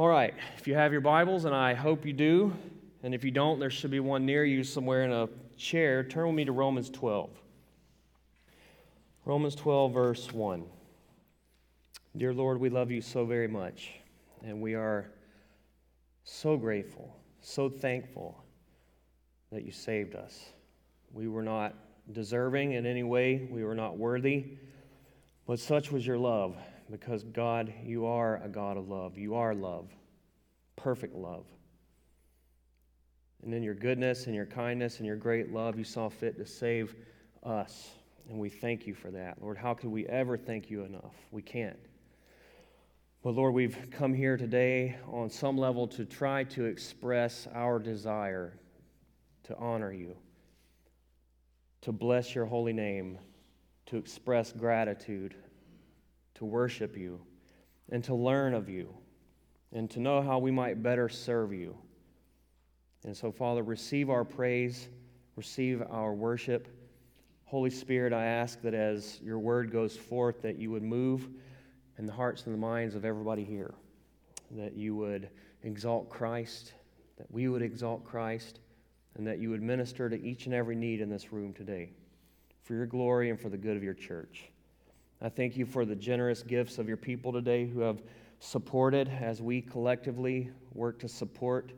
[0.00, 2.56] All right, if you have your Bibles, and I hope you do,
[3.02, 5.28] and if you don't, there should be one near you somewhere in a
[5.58, 6.02] chair.
[6.02, 7.28] Turn with me to Romans 12.
[9.26, 10.64] Romans 12, verse 1.
[12.16, 13.90] Dear Lord, we love you so very much,
[14.42, 15.10] and we are
[16.24, 18.42] so grateful, so thankful
[19.52, 20.46] that you saved us.
[21.12, 21.74] We were not
[22.10, 24.46] deserving in any way, we were not worthy,
[25.46, 26.56] but such was your love
[26.90, 29.16] because God, you are a God of love.
[29.16, 29.88] You are love,
[30.76, 31.46] perfect love.
[33.42, 36.46] And in your goodness and your kindness and your great love, you saw fit to
[36.46, 36.94] save
[37.42, 37.90] us.
[38.28, 39.40] And we thank you for that.
[39.40, 41.14] Lord, how could we ever thank you enough?
[41.30, 41.78] We can't.
[43.22, 48.58] But Lord, we've come here today on some level to try to express our desire
[49.44, 50.16] to honor you,
[51.82, 53.18] to bless your holy name,
[53.86, 55.34] to express gratitude
[56.34, 57.20] to worship you
[57.90, 58.94] and to learn of you
[59.72, 61.76] and to know how we might better serve you.
[63.04, 64.88] And so, Father, receive our praise,
[65.36, 66.68] receive our worship.
[67.44, 71.28] Holy Spirit, I ask that as your word goes forth, that you would move
[71.98, 73.74] in the hearts and the minds of everybody here,
[74.52, 75.30] that you would
[75.62, 76.74] exalt Christ,
[77.16, 78.60] that we would exalt Christ,
[79.16, 81.90] and that you would minister to each and every need in this room today
[82.62, 84.50] for your glory and for the good of your church.
[85.22, 88.00] I thank you for the generous gifts of your people today who have
[88.38, 91.72] supported as we collectively work to support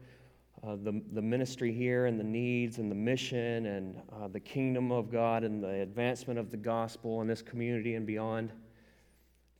[0.64, 4.92] uh, the, the ministry here and the needs and the mission and uh, the kingdom
[4.92, 8.52] of God and the advancement of the gospel in this community and beyond.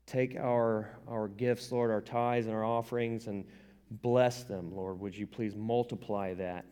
[0.07, 3.45] Take our, our gifts, Lord, our tithes and our offerings, and
[3.91, 5.01] bless them, Lord.
[5.01, 6.67] Would you please multiply that?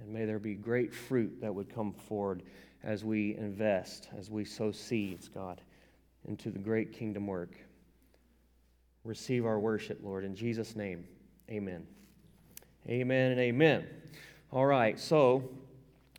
[0.00, 2.42] And may there be great fruit that would come forward
[2.82, 5.60] as we invest, as we sow seeds, God
[6.26, 7.56] into the great kingdom work.
[9.04, 10.24] Receive our worship, Lord.
[10.24, 11.04] In Jesus' name,
[11.50, 11.86] amen.
[12.88, 13.86] Amen and amen.
[14.52, 15.48] All right, so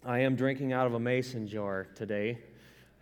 [0.06, 2.38] I am drinking out of a mason jar today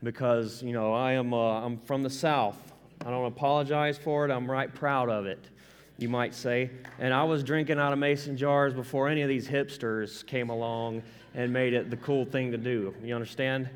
[0.04, 2.58] because, you know, I am uh, I'm from the South.
[3.06, 4.32] I don't apologize for it.
[4.32, 5.50] I'm right proud of it,
[5.98, 6.70] you might say.
[7.00, 11.02] And I was drinking out of mason jars before any of these hipsters came along
[11.34, 12.94] and made it the cool thing to do.
[13.04, 13.70] You understand?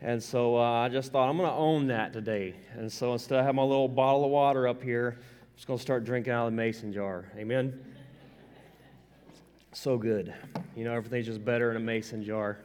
[0.00, 2.54] And so uh, I just thought, I'm going to own that today.
[2.74, 5.78] And so instead of having my little bottle of water up here, I'm just going
[5.78, 7.30] to start drinking out of the mason jar.
[7.36, 7.84] Amen?
[9.72, 10.32] So good.
[10.76, 12.58] You know, everything's just better in a mason jar.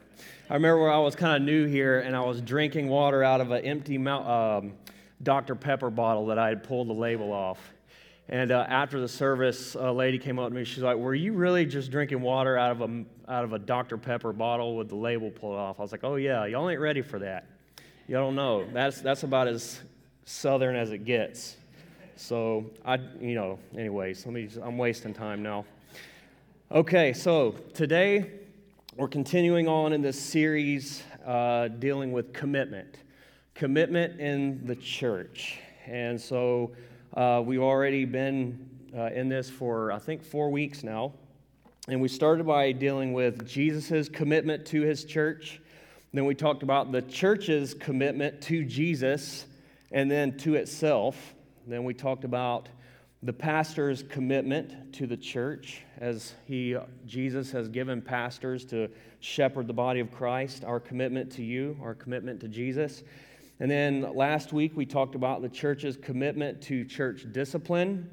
[0.48, 3.40] I remember where I was kind of new here and I was drinking water out
[3.40, 4.74] of an empty um,
[5.22, 5.56] Dr.
[5.56, 7.73] Pepper bottle that I had pulled the label off.
[8.28, 10.64] And uh, after the service, a lady came up to me.
[10.64, 13.98] She's like, "Were you really just drinking water out of a out of a Dr.
[13.98, 17.02] Pepper bottle with the label pulled off?" I was like, "Oh yeah, y'all ain't ready
[17.02, 17.46] for that.
[18.08, 18.66] Y'all don't know.
[18.72, 19.80] That's that's about as
[20.24, 21.56] southern as it gets."
[22.16, 24.48] So I, you know, anyways, let me.
[24.62, 25.66] I'm wasting time now.
[26.72, 28.30] Okay, so today
[28.96, 32.96] we're continuing on in this series uh, dealing with commitment,
[33.54, 36.72] commitment in the church, and so.
[37.14, 41.12] Uh, we've already been uh, in this for, I think, four weeks now.
[41.86, 45.60] And we started by dealing with Jesus' commitment to his church.
[46.12, 49.46] Then we talked about the church's commitment to Jesus
[49.92, 51.34] and then to itself.
[51.68, 52.68] Then we talked about
[53.22, 56.76] the pastor's commitment to the church as he
[57.06, 58.88] Jesus has given pastors to
[59.20, 63.04] shepherd the body of Christ, our commitment to you, our commitment to Jesus.
[63.60, 68.10] And then last week we talked about the church's commitment to church discipline.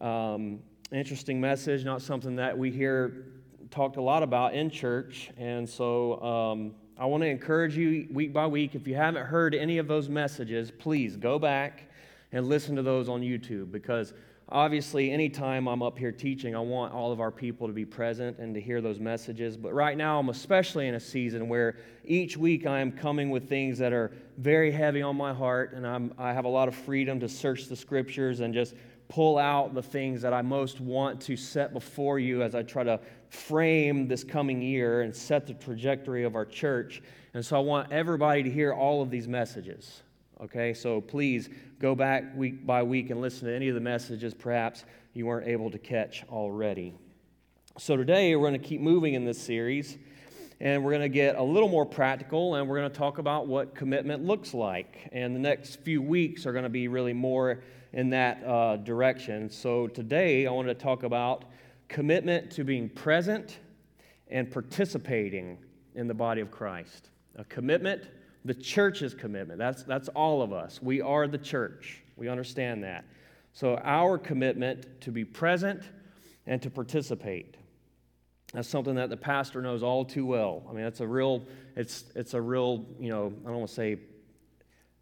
[0.00, 0.60] Um,
[0.92, 3.26] interesting message, not something that we hear
[3.70, 5.30] talked a lot about in church.
[5.36, 9.54] And so um, I want to encourage you week by week, if you haven't heard
[9.54, 11.90] any of those messages, please go back
[12.32, 14.14] and listen to those on YouTube because
[14.50, 18.38] Obviously, anytime I'm up here teaching, I want all of our people to be present
[18.38, 19.58] and to hear those messages.
[19.58, 23.46] But right now, I'm especially in a season where each week I am coming with
[23.46, 26.74] things that are very heavy on my heart, and I'm, I have a lot of
[26.74, 28.74] freedom to search the scriptures and just
[29.08, 32.84] pull out the things that I most want to set before you as I try
[32.84, 37.02] to frame this coming year and set the trajectory of our church.
[37.34, 40.02] And so I want everybody to hear all of these messages.
[40.40, 41.48] Okay, so please
[41.80, 45.48] go back week by week and listen to any of the messages perhaps you weren't
[45.48, 46.94] able to catch already.
[47.76, 49.98] So today we're going to keep moving in this series
[50.60, 53.48] and we're going to get a little more practical and we're going to talk about
[53.48, 55.08] what commitment looks like.
[55.10, 59.50] And the next few weeks are going to be really more in that uh, direction.
[59.50, 61.46] So today I want to talk about
[61.88, 63.58] commitment to being present
[64.28, 65.58] and participating
[65.96, 67.10] in the body of Christ.
[67.34, 68.08] A commitment
[68.44, 69.58] the church's commitment.
[69.58, 70.80] That's, that's all of us.
[70.82, 72.02] We are the church.
[72.16, 73.04] We understand that.
[73.52, 75.82] So, our commitment to be present
[76.46, 77.56] and to participate.
[78.52, 80.62] That's something that the pastor knows all too well.
[80.68, 81.44] I mean, it's a real,
[81.76, 83.98] it's, it's a real, you know, I don't want to say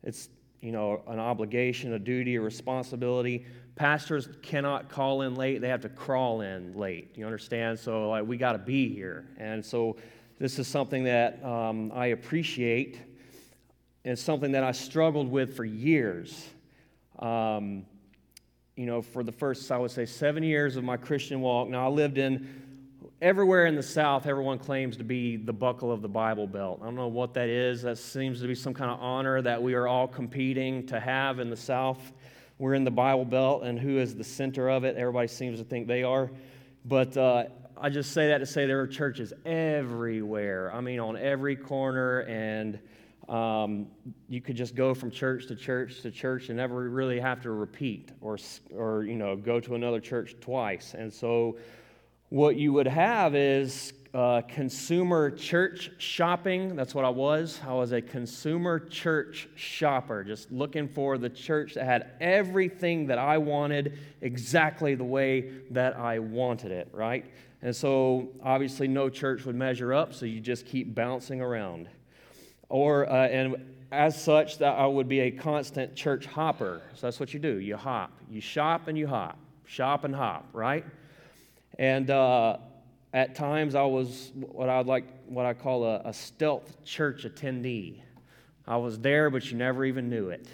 [0.03, 0.29] it's,
[0.61, 3.47] you know, an obligation, a duty, a responsibility.
[3.77, 7.13] Pastors cannot call in late, they have to crawl in late.
[7.15, 7.79] You understand?
[7.79, 9.29] So, like, we got to be here.
[9.39, 9.97] And so,
[10.39, 12.99] this is something that um, I appreciate.
[14.07, 16.49] It's something that I struggled with for years.
[17.19, 17.87] Um,
[18.77, 21.69] you know, for the first, I would say, seven years of my Christian walk.
[21.69, 22.49] Now, I lived in
[23.21, 26.79] everywhere in the South, everyone claims to be the buckle of the Bible Belt.
[26.83, 27.83] I don't know what that is.
[27.83, 31.41] That seems to be some kind of honor that we are all competing to have
[31.41, 32.13] in the South.
[32.59, 34.97] We're in the Bible Belt, and who is the center of it?
[34.97, 36.31] Everybody seems to think they are.
[36.85, 40.73] But uh, I just say that to say there are churches everywhere.
[40.73, 42.79] I mean, on every corner, and
[43.29, 43.89] um,
[44.29, 47.51] you could just go from church to church to church and never really have to
[47.51, 48.39] repeat or,
[48.75, 50.95] or you know, go to another church twice.
[50.95, 51.57] And so
[52.29, 56.75] what you would have is uh, consumer church shopping.
[56.75, 57.61] That's what I was.
[57.67, 63.19] I was a consumer church shopper, just looking for the church that had everything that
[63.19, 67.27] I wanted exactly the way that I wanted it, right?
[67.63, 71.89] And so obviously no church would measure up, so you just keep bouncing around.
[72.69, 73.57] Or, uh, and
[73.93, 76.83] as such, that I would be a constant church hopper.
[76.95, 77.59] So that's what you do.
[77.59, 78.13] You hop.
[78.31, 79.39] You shop and you hop.
[79.65, 80.85] Shop and hop, right?
[81.79, 82.59] And uh,
[83.13, 88.01] at times I was what I'd like, what I call a, a stealth church attendee.
[88.67, 90.49] I was there, but you never even knew it.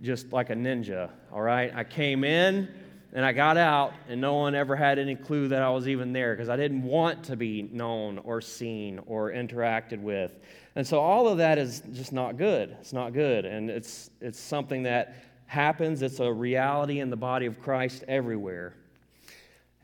[0.00, 1.72] Just like a ninja, all right?
[1.74, 2.68] I came in
[3.12, 6.12] and I got out, and no one ever had any clue that I was even
[6.12, 10.32] there because I didn't want to be known or seen or interacted with.
[10.76, 12.76] And so all of that is just not good.
[12.80, 13.44] It's not good.
[13.44, 15.14] And it's, it's something that
[15.46, 18.74] happens, it's a reality in the body of Christ everywhere.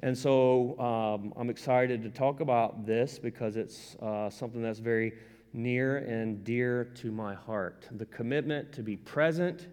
[0.00, 5.12] And so um, I'm excited to talk about this because it's uh, something that's very
[5.52, 9.66] near and dear to my heart the commitment to be present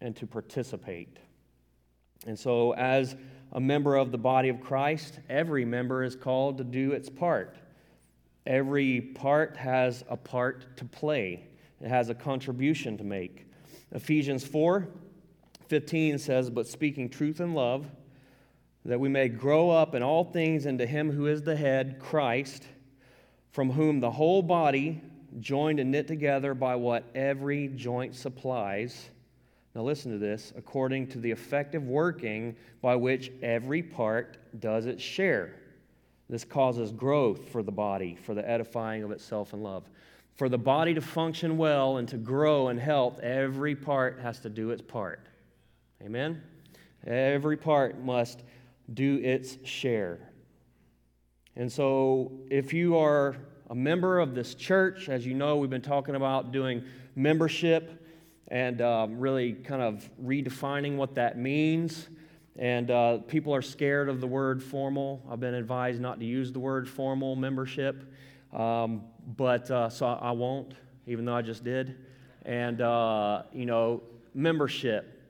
[0.00, 1.18] and to participate.
[2.26, 3.16] And so, as
[3.52, 7.56] a member of the body of Christ, every member is called to do its part.
[8.48, 11.44] Every part has a part to play,
[11.82, 13.44] it has a contribution to make.
[13.92, 14.88] Ephesians 4
[15.68, 17.86] 15 says, But speaking truth in love,
[18.86, 22.64] that we may grow up in all things into him who is the head, Christ,
[23.50, 25.02] from whom the whole body,
[25.40, 29.10] joined and knit together by what every joint supplies.
[29.74, 35.02] Now, listen to this according to the effective working by which every part does its
[35.02, 35.54] share.
[36.28, 39.84] This causes growth for the body, for the edifying of itself in love.
[40.34, 44.50] For the body to function well and to grow in health, every part has to
[44.50, 45.26] do its part.
[46.02, 46.42] Amen?
[47.06, 48.42] Every part must
[48.92, 50.20] do its share.
[51.56, 53.36] And so, if you are
[53.70, 56.84] a member of this church, as you know, we've been talking about doing
[57.16, 58.06] membership
[58.46, 62.08] and um, really kind of redefining what that means.
[62.58, 65.22] And uh, people are scared of the word formal.
[65.30, 68.12] I've been advised not to use the word formal membership,
[68.52, 69.02] um,
[69.36, 70.74] but uh, so I won't,
[71.06, 71.96] even though I just did.
[72.44, 74.02] And, uh, you know,
[74.34, 75.22] membership,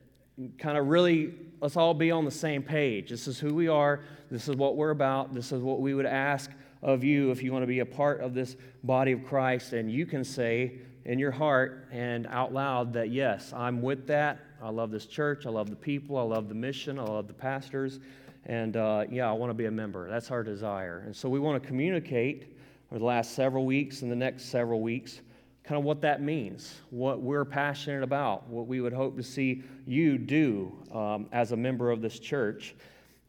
[0.59, 3.11] kind of really let's all be on the same page.
[3.11, 4.01] This is who we are.
[4.31, 5.35] This is what we're about.
[5.35, 6.51] This is what we would ask
[6.83, 9.73] of you if you want to be a part of this body of Christ.
[9.73, 14.39] And you can say in your heart and out loud that, yes, I'm with that.
[14.63, 15.47] I love this church.
[15.47, 16.17] I love the people.
[16.17, 16.99] I love the mission.
[16.99, 18.01] I love the pastors.
[18.47, 20.09] And uh, yeah, I want to be a member.
[20.09, 21.03] That's our desire.
[21.05, 22.57] And so we want to communicate
[22.91, 25.21] over the last several weeks and the next several weeks
[25.69, 29.63] kind of what that means, what we're passionate about, what we would hope to see
[29.87, 32.75] you do um, as a member of this church.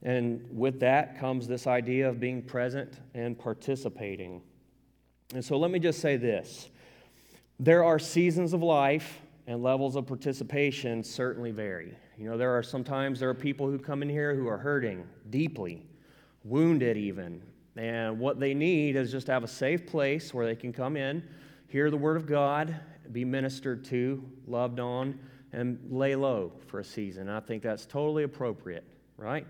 [0.04, 4.42] And with that comes this idea of being present and participating.
[5.34, 6.70] And so let me just say this
[7.60, 9.20] there are seasons of life
[9.50, 11.98] and levels of participation certainly vary.
[12.20, 15.08] You know, there are sometimes there are people who come in here who are hurting
[15.32, 15.88] deeply,
[16.44, 17.42] wounded even,
[17.76, 20.96] and what they need is just to have a safe place where they can come
[20.96, 21.24] in
[21.68, 22.80] hear the word of God,
[23.12, 25.20] be ministered to, loved on,
[25.52, 27.28] and lay low for a season.
[27.28, 28.84] I think that's totally appropriate,
[29.18, 29.48] right?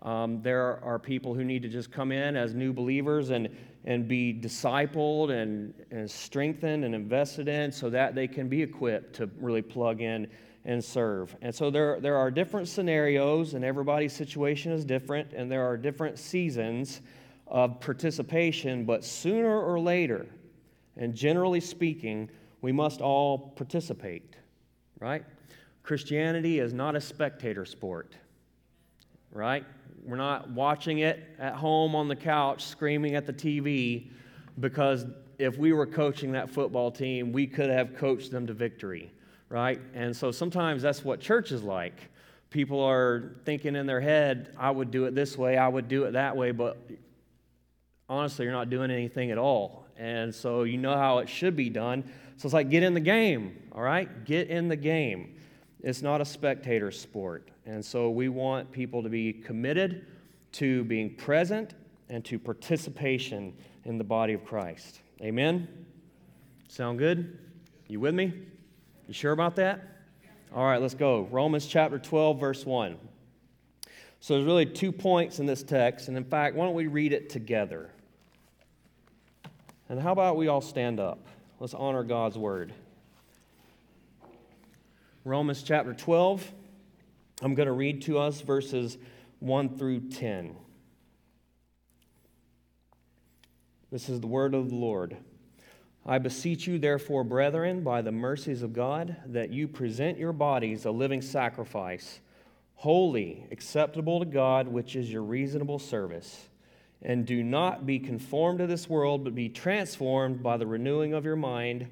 [0.00, 3.48] Um, there are people who need to just come in as new believers and,
[3.88, 9.16] and be discipled and, and strengthened and invested in so that they can be equipped
[9.16, 10.28] to really plug in
[10.66, 11.34] and serve.
[11.40, 15.78] And so there, there are different scenarios, and everybody's situation is different, and there are
[15.78, 17.00] different seasons
[17.46, 20.26] of participation, but sooner or later,
[20.98, 22.28] and generally speaking,
[22.60, 24.36] we must all participate,
[25.00, 25.24] right?
[25.82, 28.12] Christianity is not a spectator sport,
[29.32, 29.64] right?
[30.08, 34.08] We're not watching it at home on the couch screaming at the TV
[34.58, 35.04] because
[35.38, 39.12] if we were coaching that football team, we could have coached them to victory,
[39.50, 39.78] right?
[39.92, 42.10] And so sometimes that's what church is like.
[42.48, 46.04] People are thinking in their head, I would do it this way, I would do
[46.04, 46.78] it that way, but
[48.08, 49.84] honestly, you're not doing anything at all.
[49.98, 52.02] And so you know how it should be done.
[52.38, 54.24] So it's like, get in the game, all right?
[54.24, 55.34] Get in the game.
[55.82, 57.50] It's not a spectator sport.
[57.68, 60.06] And so we want people to be committed
[60.52, 61.74] to being present
[62.08, 63.52] and to participation
[63.84, 65.02] in the body of Christ.
[65.20, 65.68] Amen?
[66.68, 67.38] Sound good?
[67.86, 68.32] You with me?
[69.06, 69.82] You sure about that?
[70.54, 71.28] All right, let's go.
[71.30, 72.96] Romans chapter 12, verse 1.
[74.20, 76.08] So there's really two points in this text.
[76.08, 77.90] And in fact, why don't we read it together?
[79.90, 81.26] And how about we all stand up?
[81.60, 82.72] Let's honor God's word.
[85.26, 86.50] Romans chapter 12.
[87.40, 88.98] I'm going to read to us verses
[89.38, 90.56] 1 through 10.
[93.92, 95.16] This is the word of the Lord.
[96.04, 100.84] I beseech you, therefore, brethren, by the mercies of God, that you present your bodies
[100.84, 102.18] a living sacrifice,
[102.74, 106.48] holy, acceptable to God, which is your reasonable service.
[107.02, 111.24] And do not be conformed to this world, but be transformed by the renewing of
[111.24, 111.86] your mind,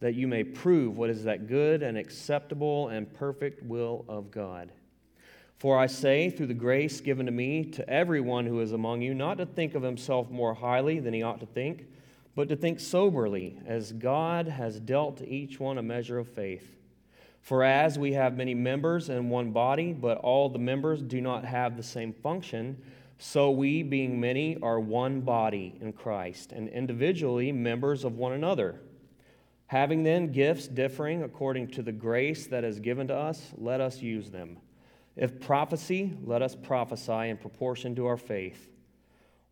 [0.00, 4.70] that you may prove what is that good and acceptable and perfect will of God.
[5.60, 9.12] For I say, through the grace given to me, to everyone who is among you,
[9.12, 11.84] not to think of himself more highly than he ought to think,
[12.34, 16.78] but to think soberly, as God has dealt to each one a measure of faith.
[17.42, 21.44] For as we have many members in one body, but all the members do not
[21.44, 22.80] have the same function,
[23.18, 28.80] so we, being many, are one body in Christ, and individually members of one another.
[29.66, 34.00] Having then gifts differing according to the grace that is given to us, let us
[34.00, 34.56] use them.
[35.20, 38.70] If prophecy, let us prophesy in proportion to our faith.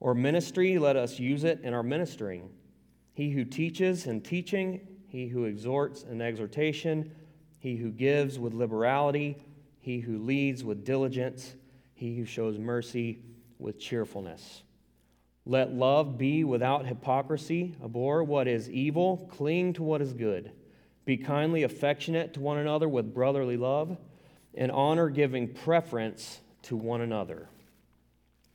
[0.00, 2.48] Or ministry, let us use it in our ministering.
[3.12, 7.14] He who teaches in teaching, he who exhorts in exhortation,
[7.58, 9.36] he who gives with liberality,
[9.78, 11.54] he who leads with diligence,
[11.92, 13.18] he who shows mercy
[13.58, 14.62] with cheerfulness.
[15.44, 17.74] Let love be without hypocrisy.
[17.84, 20.50] Abhor what is evil, cling to what is good.
[21.04, 23.98] Be kindly affectionate to one another with brotherly love
[24.58, 27.48] and honor giving preference to one another.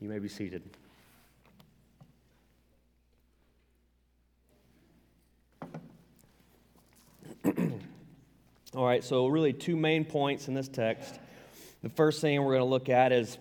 [0.01, 0.61] You may be seated.
[8.75, 11.19] All right, so really two main points in this text.
[11.81, 13.37] The first thing we're going to look at is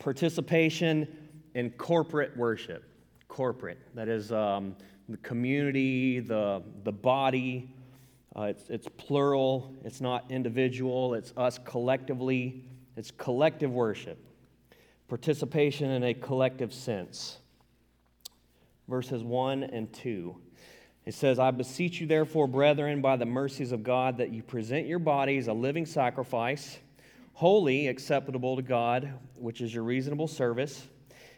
[0.00, 1.06] participation
[1.54, 2.82] in corporate worship.
[3.28, 4.74] Corporate, that is um,
[5.08, 7.70] the community, the, the body,
[8.38, 12.64] uh, it's, it's plural, it's not individual, it's us collectively.
[12.96, 14.18] It's collective worship,
[15.06, 17.38] participation in a collective sense.
[18.88, 20.36] Verses 1 and 2.
[21.04, 24.88] It says, I beseech you, therefore, brethren, by the mercies of God, that you present
[24.88, 26.78] your bodies a living sacrifice,
[27.34, 30.88] holy, acceptable to God, which is your reasonable service.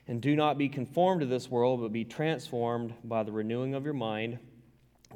[0.08, 3.84] And do not be conformed to this world, but be transformed by the renewing of
[3.84, 4.38] your mind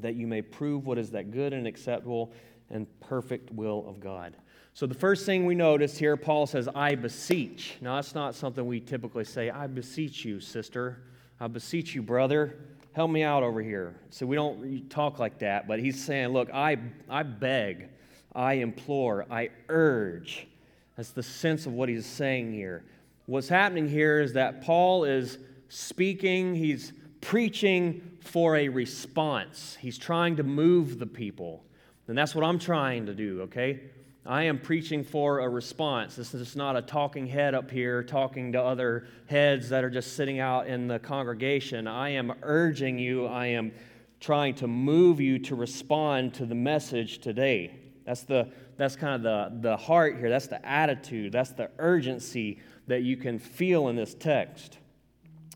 [0.00, 2.32] that you may prove what is that good and acceptable
[2.70, 4.36] and perfect will of God.
[4.76, 7.76] So, the first thing we notice here, Paul says, I beseech.
[7.80, 10.98] Now, that's not something we typically say, I beseech you, sister.
[11.38, 12.58] I beseech you, brother.
[12.92, 13.94] Help me out over here.
[14.10, 16.76] So, we don't talk like that, but he's saying, Look, I,
[17.08, 17.88] I beg,
[18.34, 20.48] I implore, I urge.
[20.96, 22.84] That's the sense of what he's saying here.
[23.26, 26.92] What's happening here is that Paul is speaking, he's
[27.24, 29.78] preaching for a response.
[29.80, 31.64] He's trying to move the people.
[32.06, 33.80] And that's what I'm trying to do, okay?
[34.26, 36.16] I am preaching for a response.
[36.16, 40.16] This is not a talking head up here talking to other heads that are just
[40.16, 41.86] sitting out in the congregation.
[41.86, 43.72] I am urging you, I am
[44.20, 47.74] trying to move you to respond to the message today.
[48.04, 50.28] That's the that's kind of the, the heart here.
[50.28, 51.32] That's the attitude.
[51.32, 54.78] That's the urgency that you can feel in this text.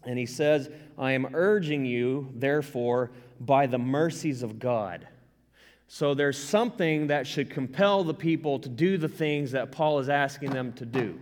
[0.09, 3.11] And he says, I am urging you, therefore,
[3.41, 5.07] by the mercies of God.
[5.87, 10.09] So there's something that should compel the people to do the things that Paul is
[10.09, 11.21] asking them to do.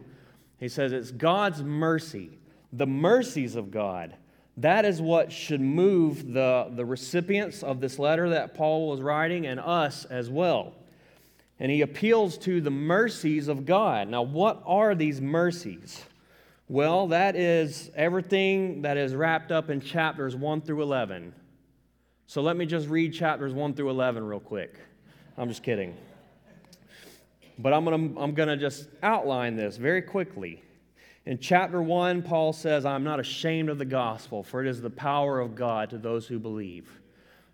[0.61, 2.39] He says it's God's mercy,
[2.73, 4.15] the mercies of God.
[4.57, 9.47] That is what should move the, the recipients of this letter that Paul was writing
[9.47, 10.75] and us as well.
[11.59, 14.07] And he appeals to the mercies of God.
[14.07, 16.05] Now, what are these mercies?
[16.69, 21.33] Well, that is everything that is wrapped up in chapters 1 through 11.
[22.27, 24.81] So let me just read chapters 1 through 11 real quick.
[25.39, 25.97] I'm just kidding.
[27.57, 30.61] But I'm going to I'm going to just outline this very quickly.
[31.25, 34.91] In chapter 1, Paul says, I'm not ashamed of the gospel, for it is the
[34.91, 36.91] power of God to those who believe.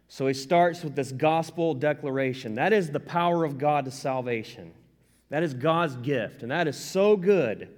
[0.09, 2.55] So he starts with this gospel declaration.
[2.55, 4.73] That is the power of God to salvation.
[5.29, 6.43] That is God's gift.
[6.43, 7.69] And that is so good.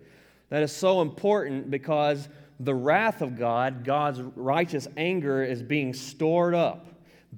[0.54, 2.28] That is so important because
[2.60, 6.86] the wrath of God, God's righteous anger, is being stored up,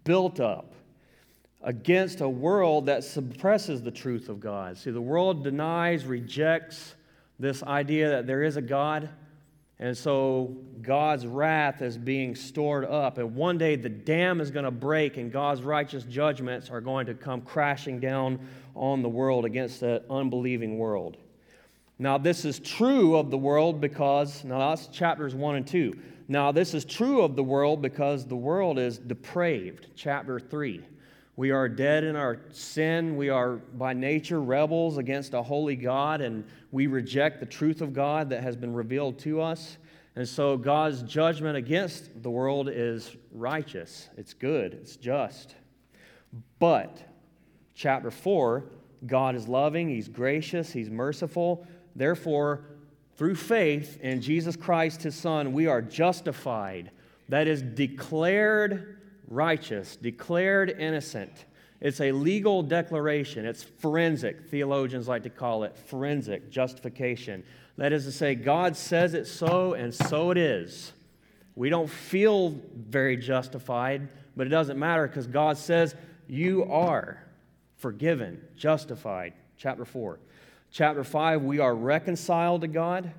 [0.04, 0.74] built up
[1.62, 4.76] against a world that suppresses the truth of God.
[4.76, 6.94] See, the world denies, rejects
[7.38, 9.08] this idea that there is a God.
[9.78, 13.16] And so God's wrath is being stored up.
[13.16, 17.06] And one day the dam is going to break, and God's righteous judgments are going
[17.06, 21.16] to come crashing down on the world against the unbelieving world.
[21.98, 25.94] Now, this is true of the world because, now that's chapters 1 and 2.
[26.28, 30.84] Now, this is true of the world because the world is depraved, chapter 3.
[31.36, 33.16] We are dead in our sin.
[33.16, 37.92] We are by nature rebels against a holy God, and we reject the truth of
[37.92, 39.78] God that has been revealed to us.
[40.16, 45.54] And so God's judgment against the world is righteous, it's good, it's just.
[46.58, 47.02] But,
[47.74, 48.64] chapter 4,
[49.06, 51.66] God is loving, He's gracious, He's merciful.
[51.96, 52.64] Therefore,
[53.16, 56.90] through faith in Jesus Christ, His Son, we are justified.
[57.28, 58.98] That is declared
[59.28, 61.46] righteous, declared innocent.
[61.80, 63.44] It's a legal declaration.
[63.44, 64.48] It's forensic.
[64.48, 67.42] Theologians like to call it forensic justification.
[67.76, 70.92] That is to say, God says it so, and so it is.
[71.54, 75.94] We don't feel very justified, but it doesn't matter because God says
[76.28, 77.22] you are
[77.76, 79.32] forgiven, justified.
[79.58, 80.18] Chapter 4.
[80.70, 83.12] Chapter 5, we are reconciled to God.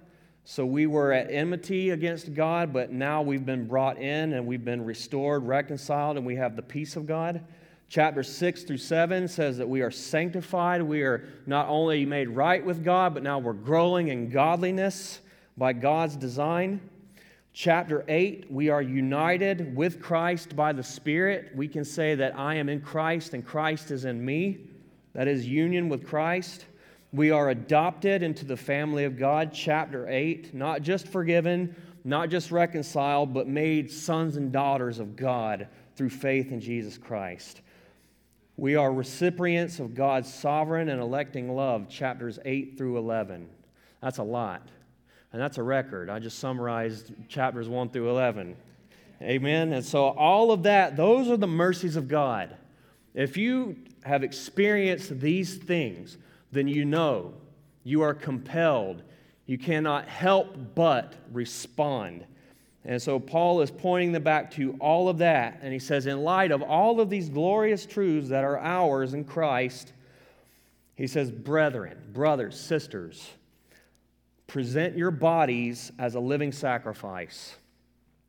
[0.50, 4.63] So we were at enmity against God, but now we've been brought in and we've
[4.63, 7.44] been restored, reconciled, and we have the peace of God.
[7.89, 10.81] Chapter 6 through 7 says that we are sanctified.
[10.81, 15.20] We are not only made right with God, but now we're growing in godliness
[15.57, 16.79] by God's design.
[17.53, 21.51] Chapter 8, we are united with Christ by the Spirit.
[21.55, 24.60] We can say that I am in Christ and Christ is in me.
[25.14, 26.66] That is union with Christ.
[27.13, 32.51] We are adopted into the family of God, chapter 8, not just forgiven, not just
[32.51, 37.61] reconciled, but made sons and daughters of God through faith in Jesus Christ.
[38.57, 43.48] We are recipients of God's sovereign and electing love, chapters 8 through 11.
[44.01, 44.67] That's a lot.
[45.31, 46.09] And that's a record.
[46.09, 48.55] I just summarized chapters 1 through 11.
[49.22, 49.74] Amen.
[49.74, 52.55] And so, all of that, those are the mercies of God.
[53.13, 56.17] If you have experienced these things,
[56.51, 57.33] then you know
[57.83, 59.03] you are compelled.
[59.46, 62.25] You cannot help but respond.
[62.83, 65.60] And so Paul is pointing them back to all of that.
[65.62, 69.25] And he says, in light of all of these glorious truths that are ours in
[69.25, 69.92] Christ,
[70.96, 73.29] he says, brethren, brothers, sisters,
[74.48, 77.55] present your bodies as a living sacrifice.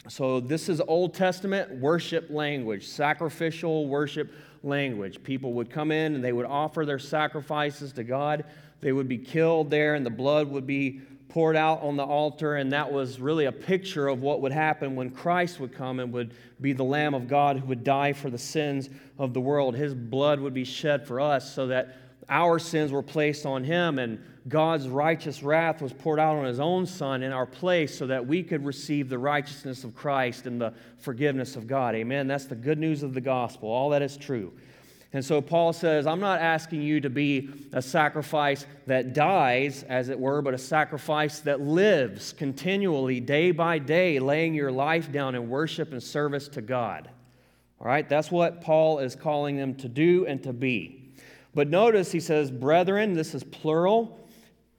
[0.08, 5.22] So, this is Old Testament worship language, sacrificial worship language.
[5.22, 8.44] People would come in and they would offer their sacrifices to God.
[8.80, 12.56] They would be killed there, and the blood would be poured out on the altar.
[12.56, 16.12] And that was really a picture of what would happen when Christ would come and
[16.12, 19.74] would be the Lamb of God who would die for the sins of the world.
[19.74, 21.96] His blood would be shed for us so that
[22.28, 26.60] our sins were placed on him and God's righteous wrath was poured out on his
[26.60, 30.60] own son in our place so that we could receive the righteousness of Christ and
[30.60, 31.94] the forgiveness of God.
[31.94, 32.26] Amen.
[32.26, 33.68] That's the good news of the gospel.
[33.68, 34.52] All that is true.
[35.12, 40.10] And so Paul says, I'm not asking you to be a sacrifice that dies, as
[40.10, 45.34] it were, but a sacrifice that lives continually, day by day, laying your life down
[45.34, 47.08] in worship and service to God.
[47.80, 50.97] All right, that's what Paul is calling them to do and to be.
[51.58, 54.16] But notice he says, brethren, this is plural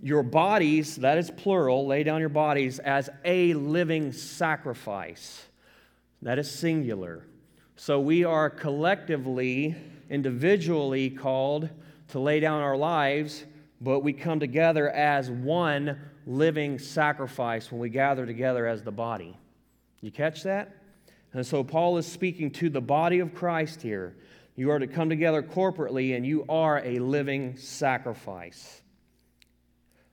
[0.02, 5.46] your bodies, that is plural, lay down your bodies as a living sacrifice.
[6.22, 7.26] That is singular.
[7.76, 9.76] So we are collectively,
[10.10, 11.68] individually called
[12.12, 13.44] to lay down our lives,
[13.82, 19.36] but we come together as one living sacrifice when we gather together as the body.
[20.00, 20.78] You catch that?
[21.34, 24.16] And so Paul is speaking to the body of Christ here.
[24.60, 28.82] You are to come together corporately, and you are a living sacrifice.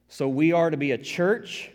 [0.07, 1.73] So we are to be a church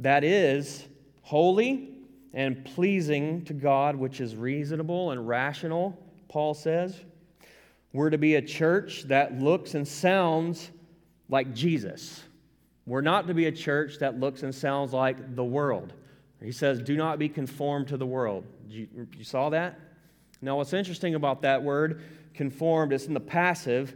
[0.00, 0.84] that is
[1.22, 1.90] holy
[2.34, 5.96] and pleasing to God, which is reasonable and rational,
[6.28, 7.00] Paul says.
[7.92, 10.72] We're to be a church that looks and sounds
[11.28, 12.24] like Jesus.
[12.84, 15.92] We're not to be a church that looks and sounds like the world.
[16.42, 18.44] He says, Do not be conformed to the world.
[18.68, 19.78] You, you saw that?
[20.40, 22.02] Now, what's interesting about that word,
[22.34, 23.94] conformed, it's in the passive.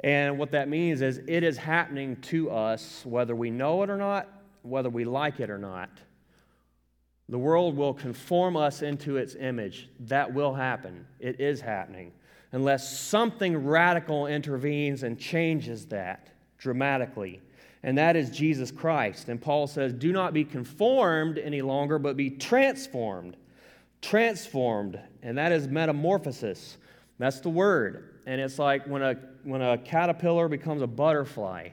[0.00, 3.96] And what that means is it is happening to us, whether we know it or
[3.96, 4.28] not,
[4.62, 5.90] whether we like it or not.
[7.28, 9.88] The world will conform us into its image.
[10.00, 11.06] That will happen.
[11.20, 12.12] It is happening.
[12.52, 17.40] Unless something radical intervenes and changes that dramatically.
[17.82, 19.28] And that is Jesus Christ.
[19.28, 23.36] And Paul says, Do not be conformed any longer, but be transformed.
[24.00, 24.98] Transformed.
[25.22, 26.78] And that is metamorphosis.
[27.18, 28.20] That's the word.
[28.26, 31.70] And it's like when a, when a caterpillar becomes a butterfly.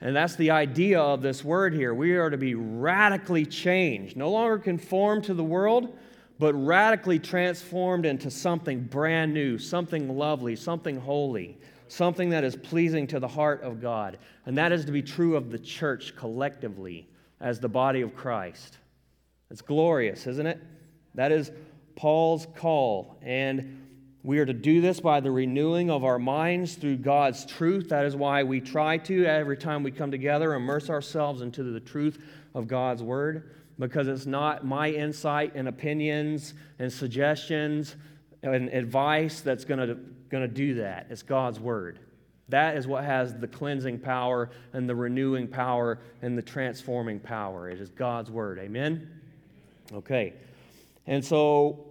[0.00, 1.92] And that's the idea of this word here.
[1.92, 5.96] We are to be radically changed, no longer conformed to the world,
[6.38, 13.08] but radically transformed into something brand new, something lovely, something holy, something that is pleasing
[13.08, 14.18] to the heart of God.
[14.46, 17.08] And that is to be true of the church collectively
[17.40, 18.78] as the body of Christ.
[19.50, 20.60] It's glorious, isn't it?
[21.16, 21.50] That is
[21.98, 23.18] Paul's call.
[23.22, 23.84] And
[24.22, 27.88] we are to do this by the renewing of our minds through God's truth.
[27.88, 31.80] That is why we try to, every time we come together, immerse ourselves into the
[31.80, 32.22] truth
[32.54, 37.96] of God's Word, because it's not my insight and opinions and suggestions
[38.44, 41.08] and advice that's going to do that.
[41.10, 41.98] It's God's Word.
[42.48, 47.68] That is what has the cleansing power and the renewing power and the transforming power.
[47.68, 48.60] It is God's Word.
[48.60, 49.10] Amen?
[49.92, 50.34] Okay.
[51.06, 51.86] And so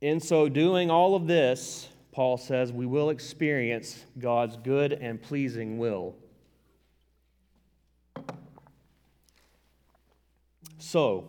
[0.00, 5.78] in so doing all of this, Paul says, we will experience God's good and pleasing
[5.78, 6.14] will.
[10.78, 11.28] So,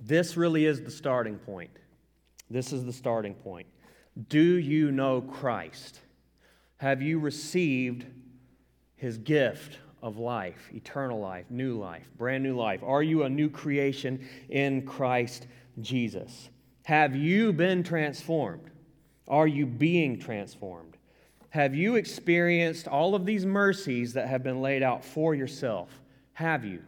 [0.00, 1.70] this really is the starting point.
[2.50, 3.66] This is the starting point.
[4.28, 6.00] Do you know Christ?
[6.78, 8.06] Have you received
[8.96, 12.80] his gift of life, eternal life, new life, brand new life?
[12.82, 15.46] Are you a new creation in Christ
[15.80, 16.50] Jesus?
[16.88, 18.70] Have you been transformed?
[19.28, 20.96] Are you being transformed?
[21.50, 25.90] Have you experienced all of these mercies that have been laid out for yourself?
[26.32, 26.82] Have you?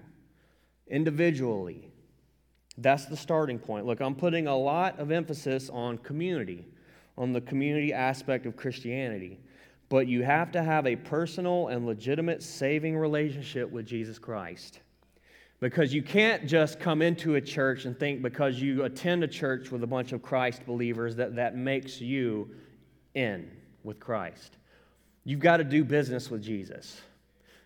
[0.87, 1.93] Individually.
[2.79, 3.85] That's the starting point.
[3.85, 6.65] Look, I'm putting a lot of emphasis on community,
[7.19, 9.39] on the community aspect of Christianity.
[9.91, 14.81] But you have to have a personal and legitimate saving relationship with Jesus Christ.
[15.61, 19.71] Because you can't just come into a church and think because you attend a church
[19.71, 22.51] with a bunch of Christ believers that that makes you
[23.15, 23.51] in
[23.85, 24.57] with Christ.
[25.25, 27.01] You've got to do business with Jesus.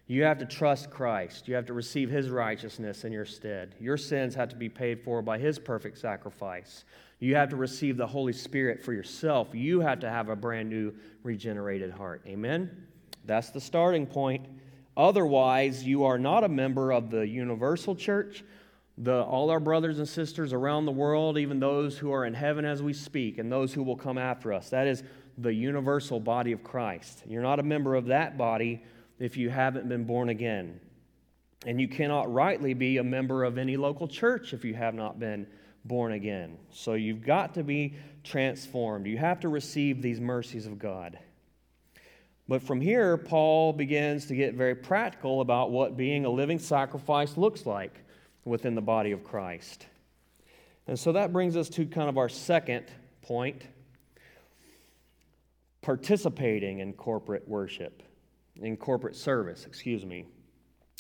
[0.06, 1.48] You have to trust Christ.
[1.48, 3.74] You have to receive his righteousness in your stead.
[3.80, 6.84] Your sins have to be paid for by his perfect sacrifice.
[7.20, 9.48] You have to receive the Holy Spirit for yourself.
[9.54, 12.22] You have to have a brand new regenerated heart.
[12.26, 12.86] Amen?
[13.24, 14.46] That's the starting point.
[14.96, 18.44] Otherwise, you are not a member of the universal church.
[18.96, 22.64] The, all our brothers and sisters around the world, even those who are in heaven
[22.64, 24.70] as we speak, and those who will come after us.
[24.70, 25.02] That is
[25.36, 27.24] the universal body of Christ.
[27.26, 28.82] You're not a member of that body
[29.18, 30.78] if you haven't been born again.
[31.66, 35.18] And you cannot rightly be a member of any local church if you have not
[35.18, 35.46] been
[35.84, 36.58] born again.
[36.70, 39.06] So you've got to be transformed.
[39.06, 41.18] You have to receive these mercies of God.
[42.46, 47.36] But from here, Paul begins to get very practical about what being a living sacrifice
[47.36, 48.04] looks like
[48.44, 49.86] within the body of Christ.
[50.86, 52.84] And so that brings us to kind of our second
[53.22, 53.62] point
[55.80, 58.02] participating in corporate worship,
[58.56, 60.26] in corporate service, excuse me.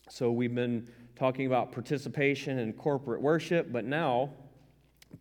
[0.08, 4.30] So we've been talking about participation in corporate worship, but now,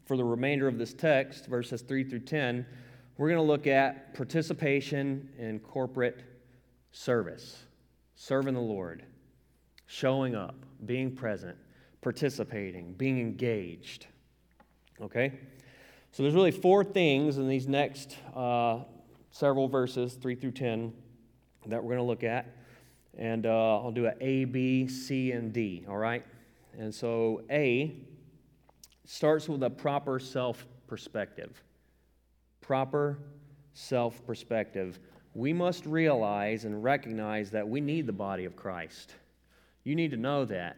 [0.06, 2.66] for the remainder of this text, verses 3 through 10,
[3.18, 6.24] we're going to look at participation in corporate
[6.92, 7.64] service,
[8.16, 9.04] serving the Lord,
[9.86, 11.56] showing up, being present,
[12.02, 14.08] participating, being engaged.
[15.00, 15.40] Okay?
[16.12, 18.80] So there's really four things in these next uh,
[19.32, 20.94] several verses, 3 through 10,
[21.68, 22.48] that we're going to look at.
[23.16, 26.26] And uh, I'll do a A, B, C, and D, all right?
[26.78, 27.96] And so A
[29.06, 31.62] starts with a proper self perspective
[32.64, 33.20] proper
[33.74, 35.00] self perspective,
[35.36, 39.14] we must realize and recognize that we need the body of Christ.
[39.84, 40.78] You need to know that.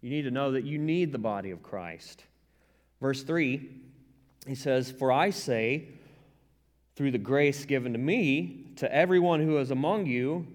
[0.00, 2.24] You need to know that you need the body of Christ.
[3.00, 3.70] Verse 3,
[4.46, 5.88] he says, For I say,
[6.94, 10.46] through the grace given to me, to everyone who is among you,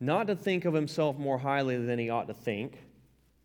[0.00, 2.78] not to think of himself more highly than he ought to think,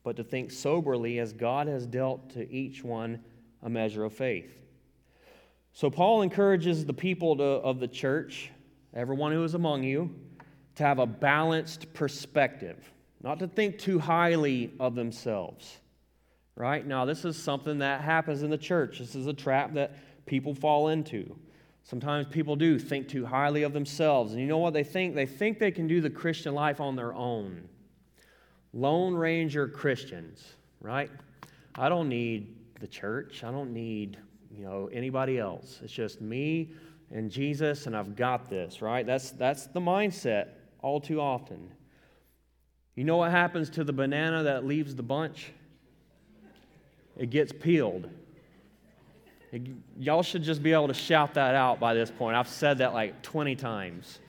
[0.04, 3.20] but to think soberly as God has dealt to each one
[3.64, 4.63] a measure of faith.
[5.74, 8.52] So, Paul encourages the people to, of the church,
[8.94, 10.14] everyone who is among you,
[10.76, 15.80] to have a balanced perspective, not to think too highly of themselves.
[16.56, 16.86] Right?
[16.86, 19.00] Now, this is something that happens in the church.
[19.00, 21.36] This is a trap that people fall into.
[21.84, 24.34] Sometimes people do think too highly of themselves.
[24.34, 25.16] And you know what they think?
[25.16, 27.68] They think they can do the Christian life on their own.
[28.72, 31.10] Lone Ranger Christians, right?
[31.76, 33.44] I don't need the church.
[33.44, 34.18] I don't need,
[34.58, 35.80] you know, anybody else.
[35.84, 36.72] It's just me
[37.12, 39.06] and Jesus and I've got this, right?
[39.06, 40.50] That's that's the mindset
[40.82, 41.72] all too often.
[42.96, 45.52] You know what happens to the banana that leaves the bunch?
[47.18, 48.10] It gets peeled.
[49.52, 52.36] It, y'all should just be able to shout that out by this point.
[52.36, 54.20] I've said that like 20 times.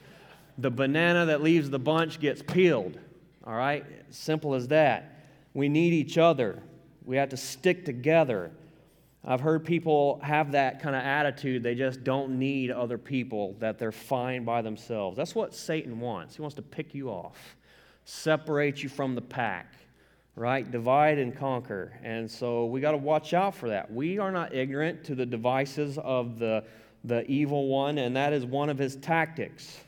[0.57, 2.99] The banana that leaves the bunch gets peeled.
[3.45, 3.85] All right?
[4.09, 5.25] Simple as that.
[5.53, 6.61] We need each other.
[7.03, 8.51] We have to stick together.
[9.27, 11.63] I've heard people have that kind of attitude.
[11.63, 15.17] They just don't need other people, that they're fine by themselves.
[15.17, 16.35] That's what Satan wants.
[16.35, 17.55] He wants to pick you off,
[18.03, 19.73] separate you from the pack,
[20.35, 20.69] right?
[20.69, 21.99] Divide and conquer.
[22.03, 23.91] And so we got to watch out for that.
[23.91, 26.63] We are not ignorant to the devices of the,
[27.03, 29.79] the evil one, and that is one of his tactics.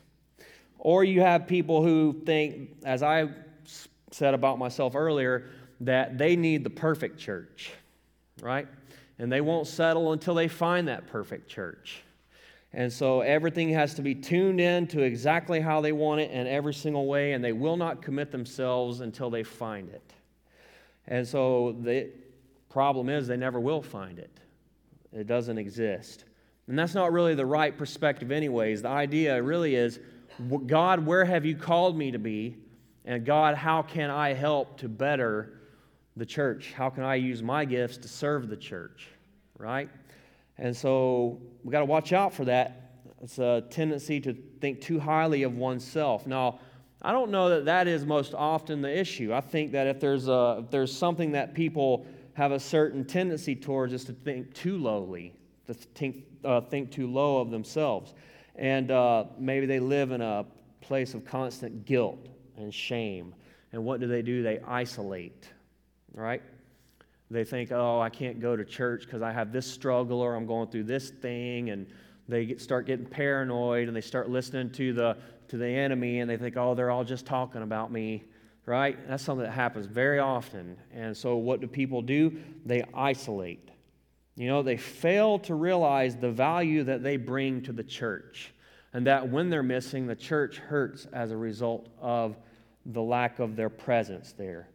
[0.79, 3.29] Or you have people who think, as I
[4.09, 5.49] said about myself earlier,
[5.81, 7.71] that they need the perfect church,
[8.41, 8.67] right?
[9.19, 12.03] And they won't settle until they find that perfect church.
[12.73, 16.47] And so everything has to be tuned in to exactly how they want it in
[16.47, 20.13] every single way, and they will not commit themselves until they find it.
[21.07, 22.09] And so the
[22.69, 24.39] problem is they never will find it,
[25.13, 26.25] it doesn't exist.
[26.67, 28.81] And that's not really the right perspective, anyways.
[28.81, 29.99] The idea really is
[30.67, 32.57] God, where have you called me to be?
[33.05, 35.56] And God, how can I help to better
[36.17, 36.73] the church?
[36.73, 39.07] How can I use my gifts to serve the church?
[39.57, 39.89] Right?
[40.57, 42.91] And so we got to watch out for that.
[43.21, 46.27] It's a tendency to think too highly of oneself.
[46.27, 46.59] Now,
[47.01, 49.33] I don't know that that is most often the issue.
[49.33, 53.55] I think that if there's, a, if there's something that people have a certain tendency
[53.55, 55.33] towards is to think too lowly,
[55.67, 58.13] to think, uh, think too low of themselves.
[58.55, 60.45] And uh, maybe they live in a
[60.81, 62.27] place of constant guilt
[62.57, 63.33] and shame.
[63.71, 64.41] And what do they do?
[64.41, 65.49] They isolate
[66.13, 66.41] right?
[67.29, 70.45] They think, oh, I can't go to church because I have this struggle or I'm
[70.45, 71.69] going through this thing.
[71.71, 71.87] And
[72.27, 75.17] they get, start getting paranoid and they start listening to the,
[75.49, 78.23] to the enemy and they think, oh, they're all just talking about me,
[78.65, 78.97] right?
[79.07, 80.77] That's something that happens very often.
[80.93, 82.37] And so what do people do?
[82.65, 83.69] They isolate.
[84.35, 88.53] You know, they fail to realize the value that they bring to the church
[88.93, 92.37] and that when they're missing, the church hurts as a result of
[92.85, 94.69] the lack of their presence there.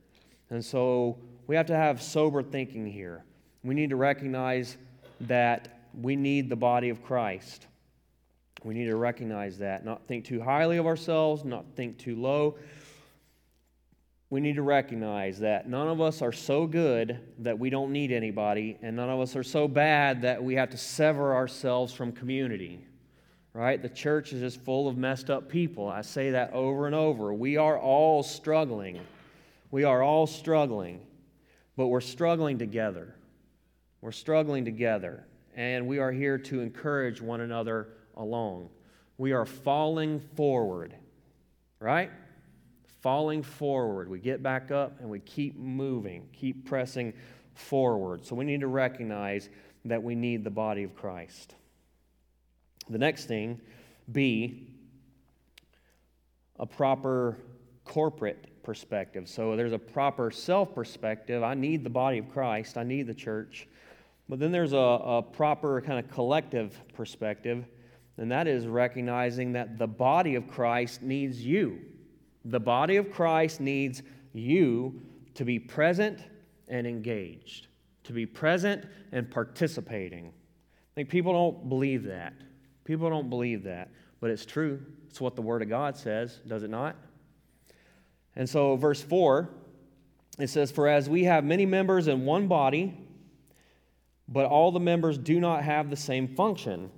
[0.52, 3.24] And so we have to have sober thinking here.
[3.64, 4.76] We need to recognize
[5.22, 7.68] that we need the body of Christ.
[8.62, 12.58] We need to recognize that, not think too highly of ourselves, not think too low.
[14.28, 18.12] We need to recognize that none of us are so good that we don't need
[18.12, 22.12] anybody, and none of us are so bad that we have to sever ourselves from
[22.12, 22.84] community.
[23.54, 23.80] Right?
[23.80, 25.88] The church is just full of messed up people.
[25.88, 27.32] I say that over and over.
[27.32, 29.00] We are all struggling.
[29.72, 31.00] We are all struggling,
[31.78, 33.16] but we're struggling together.
[34.02, 35.24] We're struggling together,
[35.56, 38.68] and we are here to encourage one another along.
[39.16, 40.94] We are falling forward,
[41.80, 42.10] right?
[43.00, 44.10] Falling forward.
[44.10, 47.14] We get back up and we keep moving, keep pressing
[47.54, 48.26] forward.
[48.26, 49.48] So we need to recognize
[49.86, 51.54] that we need the body of Christ.
[52.90, 53.58] The next thing,
[54.10, 54.68] B,
[56.58, 57.38] a proper
[57.84, 59.28] corporate perspective.
[59.28, 61.42] So there's a proper self perspective.
[61.42, 63.68] I need the body of Christ, I need the church.
[64.28, 67.66] But then there's a, a proper kind of collective perspective,
[68.16, 71.80] and that is recognizing that the body of Christ needs you.
[72.44, 75.00] The body of Christ needs you
[75.34, 76.20] to be present
[76.68, 77.66] and engaged,
[78.04, 80.28] to be present and participating.
[80.28, 82.32] I think people don't believe that.
[82.84, 84.80] People don't believe that, but it's true.
[85.08, 86.96] It's what the Word of God says, does it not?
[88.36, 89.48] And so, verse 4,
[90.38, 92.98] it says, For as we have many members in one body,
[94.28, 96.90] but all the members do not have the same function,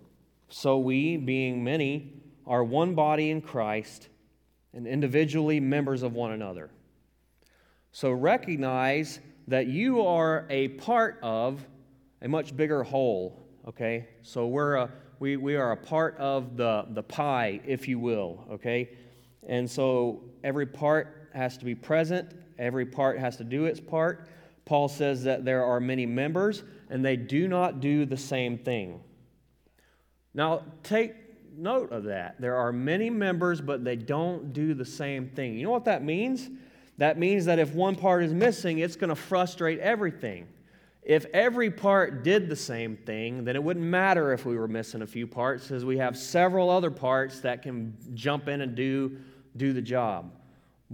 [0.49, 2.13] so we, being many,
[2.47, 4.09] are one body in Christ
[4.73, 6.71] and individually members of one another.
[7.93, 11.65] So recognize that you are a part of
[12.23, 14.09] a much bigger whole, okay?
[14.23, 18.45] So we're a, we, we are a part of the, the pie, if you will,
[18.53, 18.91] okay?
[19.47, 24.29] And so every part has to be present, every part has to do its part.
[24.65, 29.01] Paul says that there are many members and they do not do the same thing.
[30.33, 31.15] Now, take
[31.57, 32.41] note of that.
[32.41, 35.55] There are many members, but they don't do the same thing.
[35.55, 36.49] You know what that means?
[36.99, 40.49] That means that if one part is missing, it's going to frustrate everything.
[41.03, 45.03] If every part did the same thing, then it wouldn't matter if we were missing
[45.03, 49.19] a few parts, because we have several other parts that can jump in and do,
[49.57, 50.33] do the job.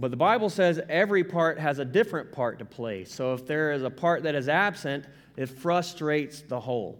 [0.01, 3.05] But the Bible says every part has a different part to play.
[3.05, 5.05] So if there is a part that is absent,
[5.37, 6.99] it frustrates the whole.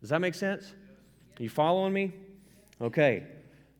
[0.00, 0.74] Does that make sense?
[1.38, 2.12] You following me?
[2.80, 3.22] Okay.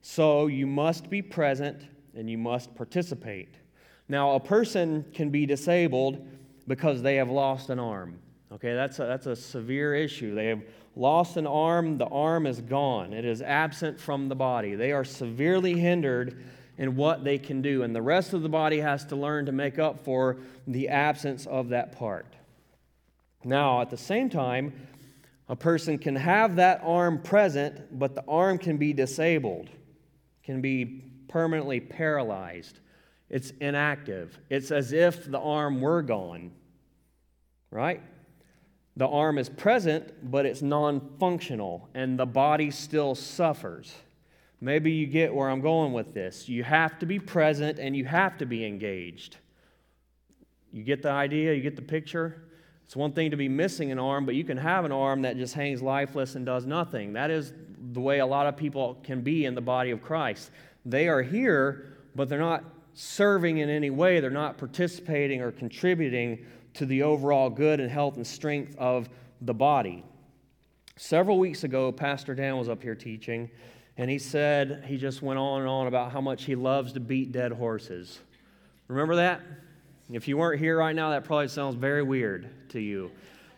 [0.02, 3.56] So you must be present and you must participate.
[4.08, 6.24] Now, a person can be disabled
[6.68, 8.20] because they have lost an arm.
[8.52, 10.32] Okay, that's a, that's a severe issue.
[10.32, 10.62] They have
[10.94, 14.76] lost an arm, the arm is gone, it is absent from the body.
[14.76, 16.44] They are severely hindered
[16.76, 19.52] in what they can do, and the rest of the body has to learn to
[19.52, 22.26] make up for the absence of that part.
[23.44, 24.72] Now, at the same time,
[25.48, 29.68] a person can have that arm present, but the arm can be disabled,
[30.42, 32.80] can be permanently paralyzed.
[33.28, 34.38] It's inactive.
[34.48, 36.52] It's as if the arm were gone,
[37.70, 38.00] right?
[38.96, 43.94] The arm is present, but it's non functional, and the body still suffers.
[44.60, 46.48] Maybe you get where I'm going with this.
[46.48, 49.36] You have to be present and you have to be engaged.
[50.72, 51.52] You get the idea?
[51.52, 52.44] You get the picture?
[52.84, 55.36] It's one thing to be missing an arm, but you can have an arm that
[55.36, 57.12] just hangs lifeless and does nothing.
[57.14, 57.52] That is
[57.92, 60.50] the way a lot of people can be in the body of Christ.
[60.84, 62.64] They are here, but they're not
[62.94, 68.16] serving in any way, they're not participating or contributing to the overall good and health
[68.16, 69.08] and strength of
[69.40, 70.04] the body.
[70.96, 73.50] Several weeks ago, Pastor Dan was up here teaching,
[73.96, 77.00] and he said he just went on and on about how much he loves to
[77.00, 78.18] beat dead horses.
[78.88, 79.40] Remember that?
[80.10, 83.10] If you weren't here right now, that probably sounds very weird to you.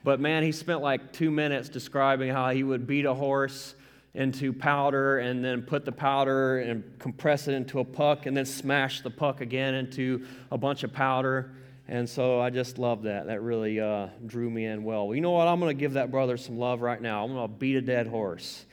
[0.05, 3.75] But man, he spent like two minutes describing how he would beat a horse
[4.15, 8.47] into powder and then put the powder and compress it into a puck and then
[8.47, 11.51] smash the puck again into a bunch of powder.
[11.89, 13.27] And so I just love that.
[13.27, 15.07] That really uh, drew me in well.
[15.07, 15.15] well.
[15.15, 15.49] You know what?
[15.49, 17.25] I'm going to give that brother some love right now.
[17.25, 18.66] I'm going to beat a dead horse.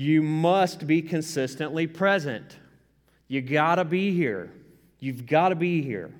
[0.00, 2.56] You must be consistently present.
[3.28, 4.50] You got to be here.
[4.98, 6.10] You've got to be here.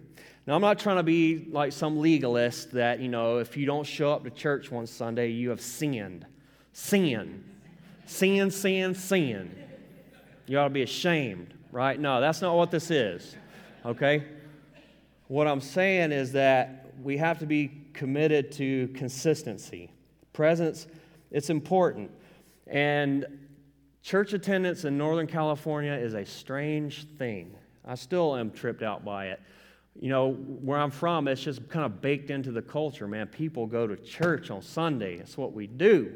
[0.47, 3.87] Now, I'm not trying to be like some legalist that, you know, if you don't
[3.87, 6.27] show up to church one Sunday, you have sinned.
[6.75, 7.43] Sin.
[8.05, 9.51] Sin, sin, sin.
[10.47, 11.99] You ought to be ashamed, right?
[11.99, 13.35] No, that's not what this is,
[13.87, 14.27] okay?
[15.29, 19.91] What I'm saying is that we have to be committed to consistency.
[20.35, 20.87] Presence,
[21.31, 22.11] it's important.
[22.67, 23.47] And
[24.03, 27.55] church attendance in Northern California is a strange thing.
[27.85, 29.41] I still am tripped out by it.
[30.01, 33.27] You know, where I'm from, it's just kind of baked into the culture, man.
[33.27, 36.13] People go to church on Sunday, it's what we do.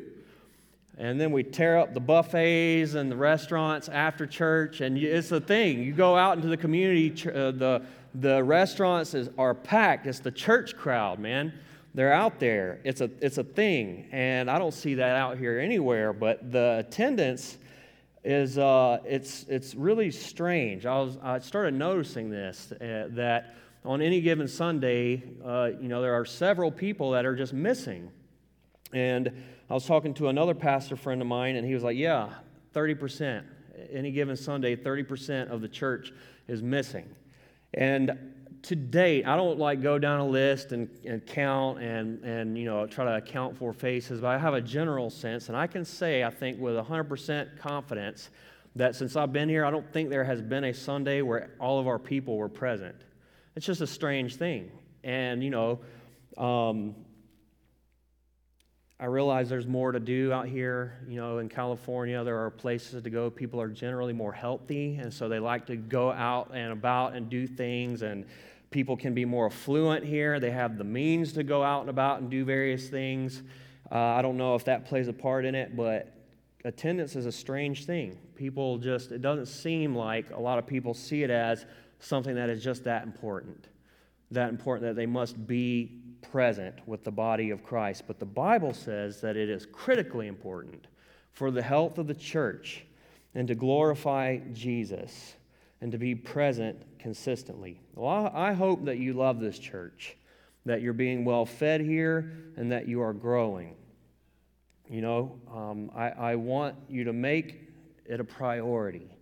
[0.96, 5.40] And then we tear up the buffets and the restaurants after church, and it's a
[5.40, 5.82] thing.
[5.82, 10.06] You go out into the community, uh, the the restaurants is, are packed.
[10.06, 11.52] It's the church crowd, man.
[11.94, 12.80] They're out there.
[12.84, 14.06] It's a, it's a thing.
[14.12, 17.58] And I don't see that out here anywhere, but the attendance
[18.24, 20.86] is uh, it's, it's really strange.
[20.86, 26.00] I, was, I started noticing this uh, that on any given Sunday, uh, you know,
[26.00, 28.10] there are several people that are just missing.
[28.94, 29.30] And
[29.68, 32.30] I was talking to another pastor friend of mine, and he was like, Yeah,
[32.74, 33.44] 30%.
[33.92, 36.12] Any given Sunday, 30% of the church
[36.48, 37.08] is missing.
[37.74, 38.33] And
[38.64, 42.64] to date, I don't like go down a list and, and count and, and you
[42.64, 45.84] know try to account for faces, but I have a general sense, and I can
[45.84, 48.30] say, I think with 100% confidence,
[48.76, 51.78] that since I've been here, I don't think there has been a Sunday where all
[51.78, 52.96] of our people were present.
[53.54, 54.70] It's just a strange thing.
[55.04, 55.80] And, you know,
[56.36, 56.96] um,
[58.98, 60.98] I realize there's more to do out here.
[61.08, 63.28] You know, in California, there are places to go.
[63.28, 67.28] People are generally more healthy, and so they like to go out and about and
[67.28, 68.02] do things.
[68.02, 68.24] And
[68.74, 70.40] people can be more affluent here.
[70.40, 73.44] They have the means to go out and about and do various things.
[73.90, 76.12] Uh, I don't know if that plays a part in it, but
[76.64, 78.18] attendance is a strange thing.
[78.34, 81.66] People just, it doesn't seem like a lot of people see it as
[82.00, 83.68] something that is just that important.
[84.32, 86.00] That important that they must be
[86.32, 88.02] present with the body of Christ.
[88.08, 90.88] But the Bible says that it is critically important
[91.30, 92.84] for the health of the church
[93.36, 95.36] and to glorify Jesus
[95.84, 97.78] and to be present consistently.
[97.94, 100.16] Well, I hope that you love this church,
[100.64, 103.76] that you're being well fed here, and that you are growing.
[104.90, 107.68] You know, um, I, I want you to make
[108.04, 109.16] it a priority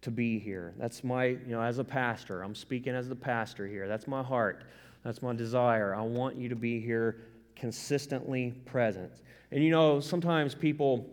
[0.00, 0.72] to be here.
[0.78, 3.86] That's my, you know, as a pastor, I'm speaking as the pastor here.
[3.86, 4.64] That's my heart
[5.04, 5.94] that's my desire.
[5.94, 7.18] I want you to be here
[7.54, 9.12] consistently present.
[9.52, 11.06] And you know, sometimes people,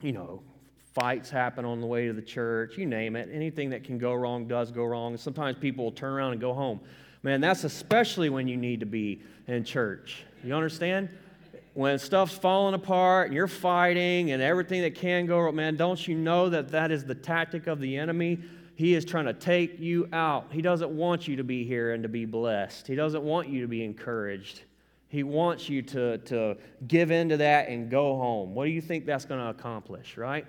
[0.00, 0.42] you know,
[0.96, 3.28] fights happen on the way to the church, you name it.
[3.30, 5.14] Anything that can go wrong does go wrong.
[5.18, 6.80] Sometimes people will turn around and go home.
[7.22, 10.24] Man, that's especially when you need to be in church.
[10.42, 11.10] You understand?
[11.74, 16.08] When stuff's falling apart and you're fighting and everything that can go wrong, man, don't
[16.08, 18.38] you know that that is the tactic of the enemy
[18.76, 20.46] He is trying to take you out.
[20.50, 22.86] He doesn't want you to be here and to be blessed.
[22.86, 24.62] He doesn't want you to be encouraged.
[25.08, 28.54] He wants you to, to give into that and go home.
[28.54, 30.46] What do you think that's going to accomplish, right?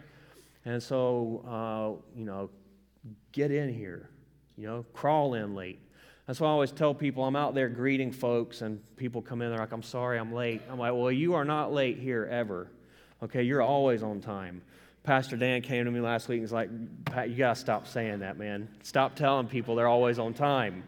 [0.68, 2.50] And so, uh, you know,
[3.32, 4.10] get in here,
[4.58, 5.80] you know, crawl in late.
[6.26, 9.50] That's why I always tell people I'm out there greeting folks, and people come in,
[9.50, 10.62] they're like, I'm sorry, I'm late.
[10.70, 12.68] I'm like, well, you are not late here ever.
[13.24, 14.62] Okay, you're always on time.
[15.04, 16.70] Pastor Dan came to me last week and was like,
[17.06, 18.68] Pat, you got to stop saying that, man.
[18.84, 20.84] Stop telling people they're always on time.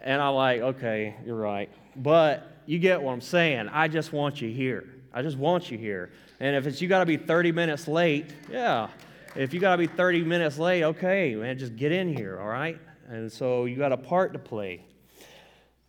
[0.00, 1.70] And I'm like, okay, you're right.
[1.94, 3.68] But you get what I'm saying.
[3.68, 4.88] I just want you here.
[5.16, 6.10] I just want you here.
[6.40, 8.88] And if it's you got to be 30 minutes late, yeah.
[9.34, 12.48] If you got to be 30 minutes late, okay, man, just get in here, all
[12.48, 12.78] right?
[13.08, 14.84] And so you got a part to play.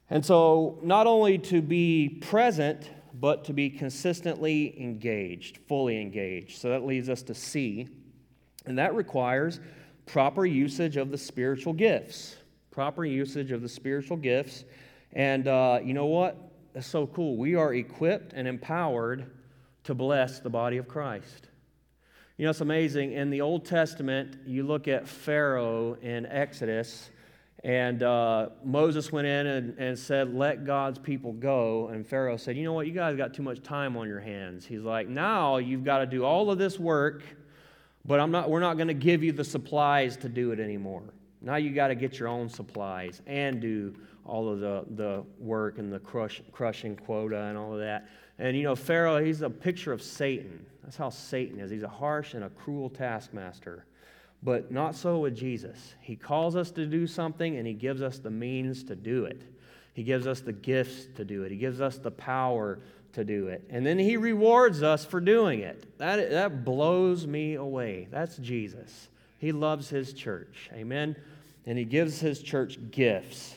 [0.09, 6.61] And so, not only to be present, but to be consistently engaged, fully engaged.
[6.61, 7.89] So that leads us to C.
[8.65, 9.59] And that requires
[10.05, 12.37] proper usage of the spiritual gifts.
[12.71, 14.63] Proper usage of the spiritual gifts.
[15.11, 16.37] And uh, you know what?
[16.77, 17.37] That's so cool.
[17.37, 19.31] We are equipped and empowered
[19.85, 21.47] to bless the body of Christ.
[22.37, 23.13] You know, it's amazing.
[23.13, 27.09] In the Old Testament, you look at Pharaoh in Exodus,
[27.63, 31.87] and uh, Moses went in and, and said, Let God's people go.
[31.87, 32.85] And Pharaoh said, You know what?
[32.85, 34.63] You guys got too much time on your hands.
[34.63, 37.23] He's like, Now you've got to do all of this work,
[38.05, 41.05] but I'm not, we're not going to give you the supplies to do it anymore.
[41.41, 43.95] Now you got to get your own supplies and do
[44.27, 48.07] all of the, the work and the crush, crushing quota and all of that.
[48.39, 50.65] And you know, Pharaoh, he's a picture of Satan.
[50.83, 51.71] That's how Satan is.
[51.71, 53.85] He's a harsh and a cruel taskmaster.
[54.43, 55.95] But not so with Jesus.
[55.99, 59.41] He calls us to do something and he gives us the means to do it.
[59.93, 61.51] He gives us the gifts to do it.
[61.51, 62.79] He gives us the power
[63.13, 63.63] to do it.
[63.71, 65.97] And then he rewards us for doing it.
[65.97, 68.07] That, that blows me away.
[68.11, 69.09] That's Jesus.
[69.39, 70.69] He loves his church.
[70.71, 71.15] Amen.
[71.65, 73.56] And he gives his church gifts.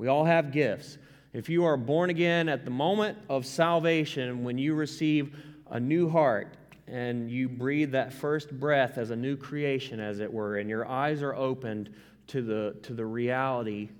[0.00, 0.96] We all have gifts.
[1.34, 5.36] If you are born again at the moment of salvation, when you receive
[5.68, 6.56] a new heart
[6.88, 10.88] and you breathe that first breath as a new creation, as it were, and your
[10.88, 11.90] eyes are opened
[12.28, 13.90] to the, to the reality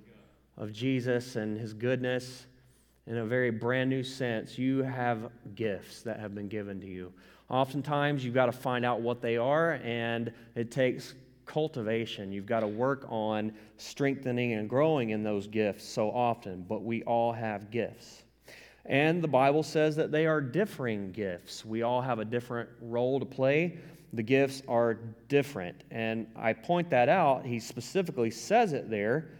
[0.56, 2.46] of Jesus and his goodness
[3.06, 7.12] in a very brand new sense, you have gifts that have been given to you.
[7.50, 11.12] Oftentimes, you've got to find out what they are, and it takes
[11.50, 12.30] cultivation.
[12.30, 17.02] You've got to work on strengthening and growing in those gifts so often, but we
[17.02, 18.22] all have gifts.
[18.86, 21.64] And the Bible says that they are differing gifts.
[21.64, 23.78] We all have a different role to play.
[24.12, 24.94] The gifts are
[25.28, 25.82] different.
[25.90, 27.44] And I point that out.
[27.44, 29.32] He specifically says it there.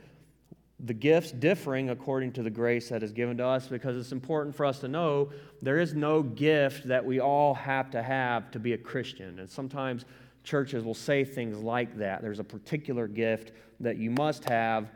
[0.81, 4.57] The gifts differing according to the grace that is given to us because it's important
[4.57, 5.31] for us to know
[5.63, 9.39] there is no gift that we all have to have to be a Christian.
[9.39, 10.07] And sometimes
[10.43, 12.23] churches will say things like that.
[12.23, 14.89] There's a particular gift that you must have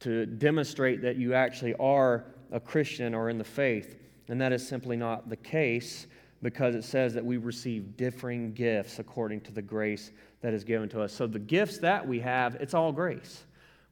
[0.00, 3.96] to demonstrate that you actually are a Christian or in the faith.
[4.28, 6.06] And that is simply not the case
[6.42, 10.10] because it says that we receive differing gifts according to the grace
[10.40, 11.12] that is given to us.
[11.12, 13.44] So the gifts that we have, it's all grace.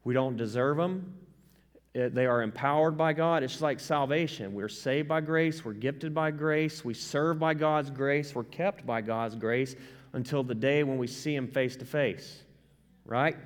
[0.05, 1.15] We don't deserve them.
[1.95, 3.43] It, eh, they are empowered by God.
[3.43, 4.53] It's like salvation.
[4.53, 5.65] We're saved by grace.
[5.65, 6.85] We're gifted by grace.
[6.85, 8.35] We serve by God's grace.
[8.35, 9.77] We're kept by God's grace
[10.13, 12.43] until the day when we see Him face to face,
[13.05, 13.37] right?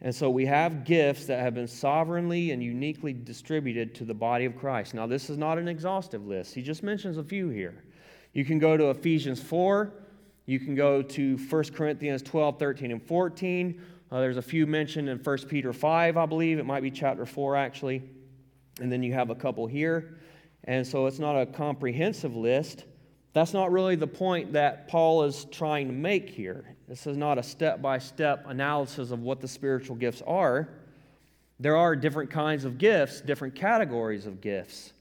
[0.00, 4.44] And so we have gifts that have been sovereignly and uniquely distributed to the body
[4.44, 4.92] of Christ.
[4.92, 7.84] Now, this is not an exhaustive list, He just mentions a few here.
[8.32, 9.92] You can go to Ephesians 4,
[10.46, 13.80] you can go to 1 Corinthians 12, 13, and 14.
[14.10, 16.58] Uh, there's a few mentioned in 1 Peter 5, I believe.
[16.58, 18.02] It might be chapter 4, actually.
[18.80, 20.18] And then you have a couple here.
[20.64, 22.84] And so it's not a comprehensive list.
[23.34, 26.76] That's not really the point that Paul is trying to make here.
[26.86, 30.68] This is not a step by step analysis of what the spiritual gifts are.
[31.58, 34.92] There are different kinds of gifts, different categories of gifts.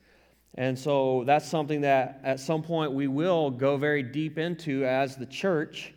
[0.55, 5.15] And so that's something that at some point we will go very deep into as
[5.15, 5.93] the church.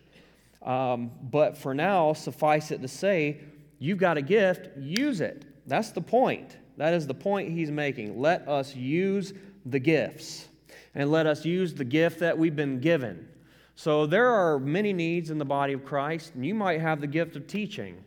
[0.63, 3.41] Um, but for now, suffice it to say,
[3.79, 5.47] you've got a gift, use it.
[5.67, 6.59] That's the point.
[6.77, 8.21] That is the point he's making.
[8.21, 9.33] Let us use
[9.65, 10.49] the gifts
[10.97, 13.29] and let us use the gift that we've been given.
[13.77, 17.07] So there are many needs in the body of Christ, and you might have the
[17.07, 18.03] gift of teaching.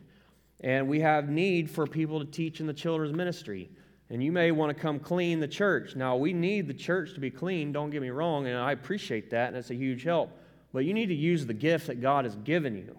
[0.62, 3.70] And we have need for people to teach in the children's ministry.
[4.10, 5.96] And you may want to come clean the church.
[5.96, 9.30] Now, we need the church to be clean, don't get me wrong, and I appreciate
[9.30, 10.32] that, and it's a huge help.
[10.74, 12.98] But you need to use the gift that God has given you.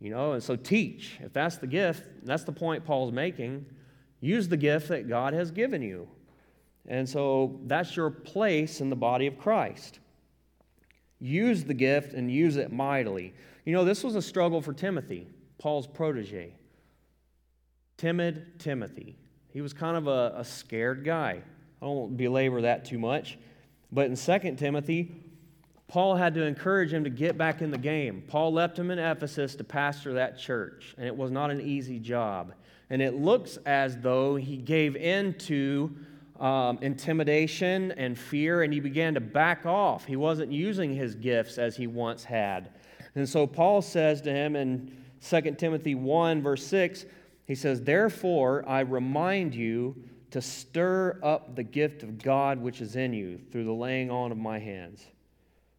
[0.00, 1.18] You know, and so teach.
[1.20, 3.64] If that's the gift, that's the point Paul's making.
[4.20, 6.08] Use the gift that God has given you.
[6.86, 10.00] And so that's your place in the body of Christ.
[11.18, 13.32] Use the gift and use it mightily.
[13.64, 15.26] You know, this was a struggle for Timothy,
[15.58, 16.54] Paul's protege.
[17.96, 19.16] Timid Timothy.
[19.48, 21.42] He was kind of a, a scared guy.
[21.80, 23.38] I won't belabor that too much.
[23.92, 25.14] But in 2 Timothy,
[25.86, 28.24] Paul had to encourage him to get back in the game.
[28.26, 31.98] Paul left him in Ephesus to pastor that church, and it was not an easy
[31.98, 32.52] job.
[32.90, 35.94] And it looks as though he gave in to
[36.40, 40.04] um, intimidation and fear, and he began to back off.
[40.04, 42.70] He wasn't using his gifts as he once had.
[43.14, 44.96] And so Paul says to him in
[45.28, 47.06] 2 Timothy 1, verse 6,
[47.46, 49.94] he says, Therefore, I remind you
[50.30, 54.32] to stir up the gift of God which is in you through the laying on
[54.32, 55.06] of my hands.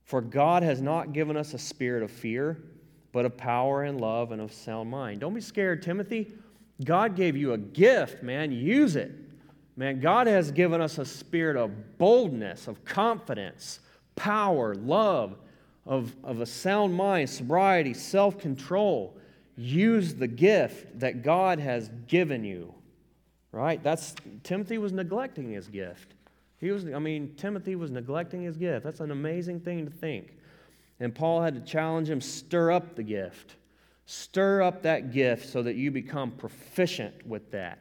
[0.06, 2.64] For God has not given us a spirit of fear,
[3.12, 5.20] but of power and love and of sound mind.
[5.20, 6.34] Don't be scared, Timothy.
[6.84, 8.52] God gave you a gift, man.
[8.52, 9.12] Use it.
[9.78, 13.80] Man, God has given us a spirit of boldness, of confidence,
[14.16, 15.38] power, love,
[15.86, 19.18] of, of a sound mind, sobriety, self control.
[19.58, 22.74] Use the gift that God has given you.
[23.52, 23.82] Right?
[23.82, 26.14] That's Timothy was neglecting his gift.
[26.60, 28.84] He was, I mean, Timothy was neglecting his gift.
[28.84, 30.38] That's an amazing thing to think.
[31.00, 33.56] And Paul had to challenge him stir up the gift.
[34.06, 37.80] Stir up that gift so that you become proficient with that.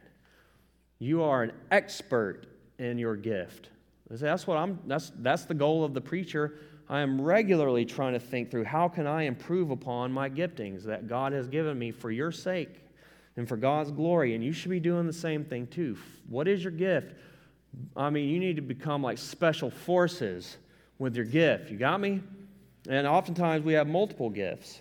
[1.05, 2.47] You are an expert
[2.79, 3.69] in your gift.
[4.09, 6.55] That's what I'm that's that's the goal of the preacher.
[6.89, 11.07] I am regularly trying to think through how can I improve upon my giftings that
[11.07, 12.71] God has given me for your sake
[13.37, 14.35] and for God's glory.
[14.35, 15.99] And you should be doing the same thing too.
[16.27, 17.15] What is your gift?
[17.95, 20.57] I mean, you need to become like special forces
[20.99, 21.71] with your gift.
[21.71, 22.23] You got me?
[22.89, 24.81] And oftentimes we have multiple gifts.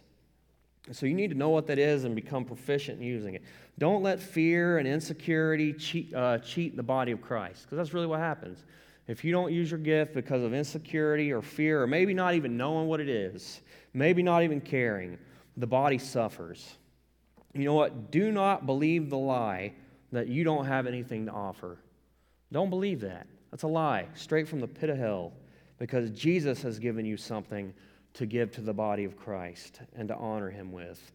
[0.92, 3.44] So you need to know what that is and become proficient in using it.
[3.78, 8.08] Don't let fear and insecurity cheat, uh, cheat the body of Christ, because that's really
[8.08, 8.64] what happens.
[9.08, 12.56] If you don't use your gift because of insecurity or fear, or maybe not even
[12.56, 13.62] knowing what it is,
[13.94, 15.18] maybe not even caring,
[15.58, 16.78] the body suffers.
[17.54, 18.12] You know what?
[18.12, 19.74] Do not believe the lie
[20.12, 21.80] that you don't have anything to offer.
[22.52, 23.28] Don't believe that.
[23.52, 25.34] That's a lie, straight from the pit of hell,
[25.80, 27.74] because Jesus has given you something
[28.14, 31.12] to give to the body of Christ and to honor him with.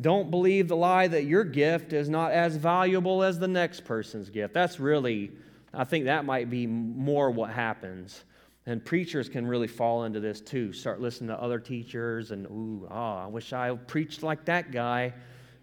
[0.00, 4.30] Don't believe the lie that your gift is not as valuable as the next person's
[4.30, 4.54] gift.
[4.54, 5.32] That's really,
[5.74, 8.24] I think that might be more what happens.
[8.66, 10.72] And preachers can really fall into this too.
[10.72, 15.14] Start listening to other teachers and, ooh, oh, I wish I preached like that guy.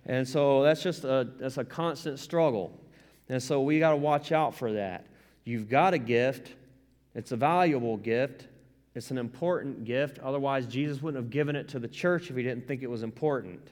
[0.06, 2.78] And so that's just a, that's a constant struggle.
[3.30, 5.08] And so we got to watch out for that.
[5.46, 6.54] You've got a gift,
[7.14, 8.48] it's a valuable gift,
[8.96, 10.20] it's an important gift.
[10.20, 13.04] Otherwise, Jesus wouldn't have given it to the church if he didn't think it was
[13.04, 13.72] important.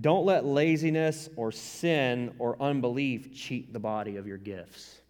[0.00, 5.00] Don't let laziness or sin or unbelief cheat the body of your gifts.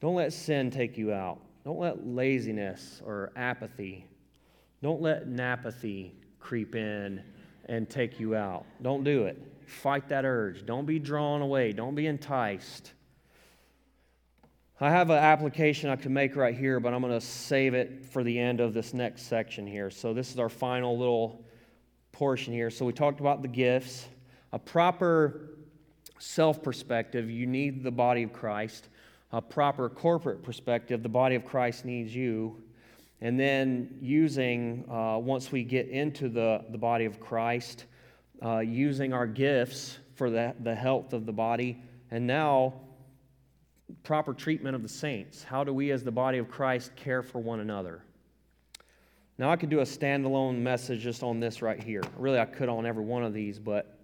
[0.00, 1.40] Don't let sin take you out.
[1.64, 4.06] Don't let laziness or apathy,
[4.82, 7.22] don't let napathy creep in
[7.66, 8.66] and take you out.
[8.82, 9.42] Don't do it.
[9.66, 10.66] Fight that urge.
[10.66, 11.72] Don't be drawn away.
[11.72, 12.92] Don't be enticed.
[14.78, 18.04] I have an application I could make right here, but I'm going to save it
[18.04, 19.88] for the end of this next section here.
[19.88, 21.42] So, this is our final little
[22.12, 22.68] portion here.
[22.68, 24.06] So, we talked about the gifts
[24.54, 25.48] a proper
[26.20, 28.88] self perspective, you need the body of Christ.
[29.32, 32.62] A proper corporate perspective, the body of Christ needs you.
[33.20, 37.86] And then using, uh, once we get into the, the body of Christ,
[38.44, 41.82] uh, using our gifts for the, the health of the body.
[42.12, 42.74] And now,
[44.04, 45.42] proper treatment of the saints.
[45.42, 48.04] How do we, as the body of Christ, care for one another?
[49.36, 52.02] Now, I could do a standalone message just on this right here.
[52.16, 53.98] Really, I could on every one of these, but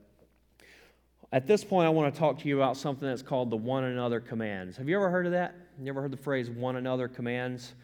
[1.33, 3.85] at this point, I want to talk to you about something that's called the one
[3.85, 4.77] another commands.
[4.77, 5.55] Have you ever heard of that?
[5.81, 7.75] You ever heard the phrase one another commands?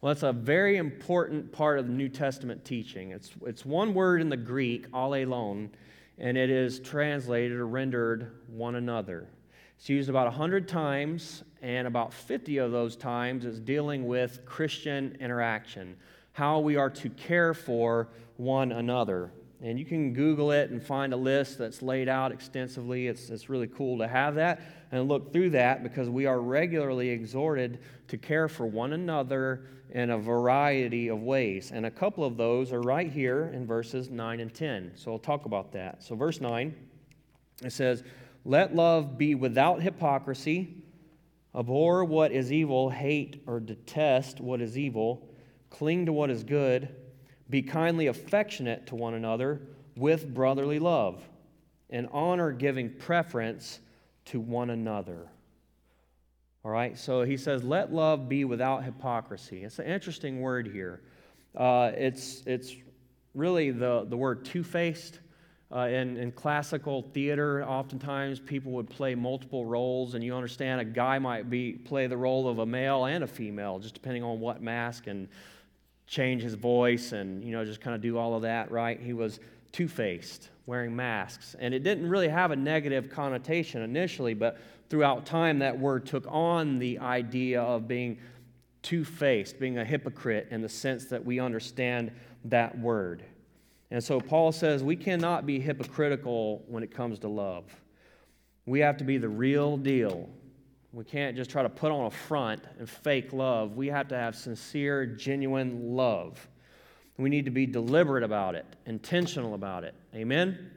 [0.00, 3.12] Well, that's a very important part of the New Testament teaching.
[3.12, 5.70] It's, it's one word in the Greek, allelon,
[6.18, 9.28] and it is translated or rendered one another.
[9.78, 15.16] It's used about 100 times, and about 50 of those times is dealing with Christian
[15.20, 15.96] interaction,
[16.32, 19.30] how we are to care for one another.
[19.62, 23.06] And you can Google it and find a list that's laid out extensively.
[23.06, 24.60] It's, it's really cool to have that
[24.92, 30.10] and look through that because we are regularly exhorted to care for one another in
[30.10, 31.70] a variety of ways.
[31.72, 34.92] And a couple of those are right here in verses 9 and 10.
[34.96, 36.02] So I'll talk about that.
[36.02, 36.74] So, verse 9
[37.64, 38.02] It says,
[38.44, 40.82] Let love be without hypocrisy.
[41.54, 45.26] Abhor what is evil, hate or detest what is evil,
[45.70, 46.94] cling to what is good,
[47.48, 49.60] be kindly affectionate to one another
[49.96, 51.22] with brotherly love,
[51.90, 53.80] and honor giving preference
[54.26, 55.28] to one another.
[56.64, 59.62] All right, so he says, let love be without hypocrisy.
[59.62, 61.00] It's an interesting word here.
[61.56, 62.74] Uh, it's, it's
[63.34, 65.20] really the, the word two faced.
[65.72, 70.84] Uh, in, in classical theater, oftentimes people would play multiple roles, and you understand a
[70.84, 74.38] guy might be play the role of a male and a female, just depending on
[74.38, 75.28] what mask, and
[76.06, 78.70] change his voice, and you know just kind of do all of that.
[78.70, 79.00] Right?
[79.00, 79.40] He was
[79.72, 85.58] two-faced, wearing masks, and it didn't really have a negative connotation initially, but throughout time,
[85.58, 88.18] that word took on the idea of being
[88.82, 92.12] two-faced, being a hypocrite, in the sense that we understand
[92.44, 93.24] that word.
[93.90, 97.64] And so Paul says we cannot be hypocritical when it comes to love.
[98.64, 100.28] We have to be the real deal.
[100.96, 103.76] We can't just try to put on a front and fake love.
[103.76, 106.48] We have to have sincere, genuine love.
[107.18, 109.94] We need to be deliberate about it, intentional about it.
[110.14, 110.70] Amen?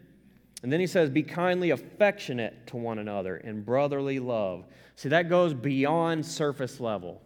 [0.62, 4.66] And then he says, Be kindly affectionate to one another in brotherly love.
[4.98, 7.22] See, that goes beyond surface level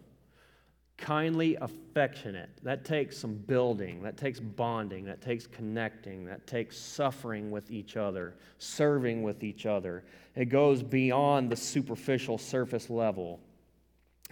[0.96, 2.50] kindly affectionate.
[2.62, 7.96] That takes some building, that takes bonding, that takes connecting, that takes suffering with each
[7.96, 10.04] other, serving with each other.
[10.36, 13.40] It goes beyond the superficial surface level.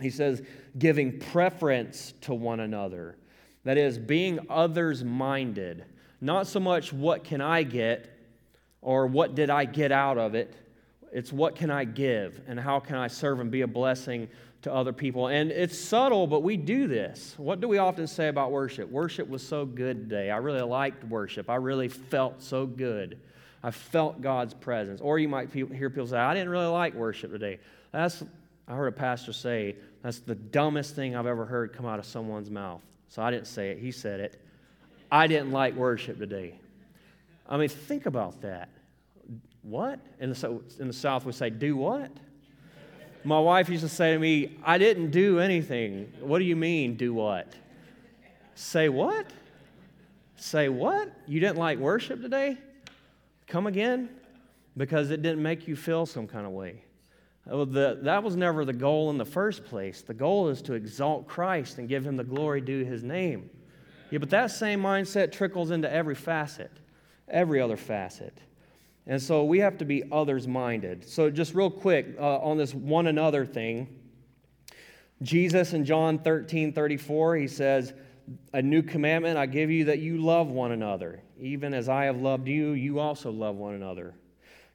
[0.01, 0.43] He says,
[0.79, 3.17] giving preference to one another.
[3.65, 5.85] That is, being others minded.
[6.21, 8.09] Not so much what can I get
[8.81, 10.55] or what did I get out of it.
[11.13, 14.29] It's what can I give and how can I serve and be a blessing
[14.63, 15.27] to other people.
[15.27, 17.35] And it's subtle, but we do this.
[17.37, 18.89] What do we often say about worship?
[18.91, 20.31] Worship was so good today.
[20.31, 21.51] I really liked worship.
[21.51, 23.19] I really felt so good.
[23.63, 25.01] I felt God's presence.
[25.01, 27.59] Or you might hear people say, I didn't really like worship today.
[27.91, 28.23] That's,
[28.69, 32.07] I heard a pastor say, that's the dumbest thing I've ever heard come out of
[32.07, 32.83] someone's mouth.
[33.09, 34.41] So I didn't say it, he said it.
[35.11, 36.55] I didn't like worship today.
[37.49, 38.69] I mean, think about that.
[39.63, 40.01] What?
[40.19, 42.11] In the, in the South, we say, do what?
[43.25, 46.13] My wife used to say to me, I didn't do anything.
[46.21, 47.53] What do you mean, do what?
[48.55, 49.27] Say what?
[50.37, 51.13] Say what?
[51.27, 52.59] You didn't like worship today?
[53.47, 54.09] Come again?
[54.77, 56.83] Because it didn't make you feel some kind of way.
[57.47, 60.03] Well, the, that was never the goal in the first place.
[60.03, 63.51] The goal is to exalt Christ and give him the glory due his name.
[64.11, 66.71] Yeah, but that same mindset trickles into every facet,
[67.29, 68.37] every other facet.
[69.07, 71.09] And so we have to be others minded.
[71.09, 73.89] So, just real quick uh, on this one another thing,
[75.23, 77.95] Jesus in John 13 34, he says,
[78.53, 81.21] A new commandment I give you that you love one another.
[81.41, 84.15] Even as I have loved you, you also love one another.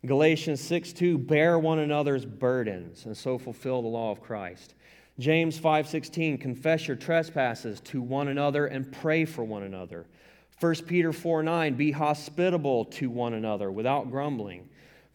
[0.06, 4.76] Galatians 6 2, bear one another's burdens and so fulfill the law of Christ.
[5.20, 10.06] James 5:16 confess your trespasses to one another and pray for one another.
[10.60, 14.68] 1 Peter 4 9, be hospitable to one another without grumbling.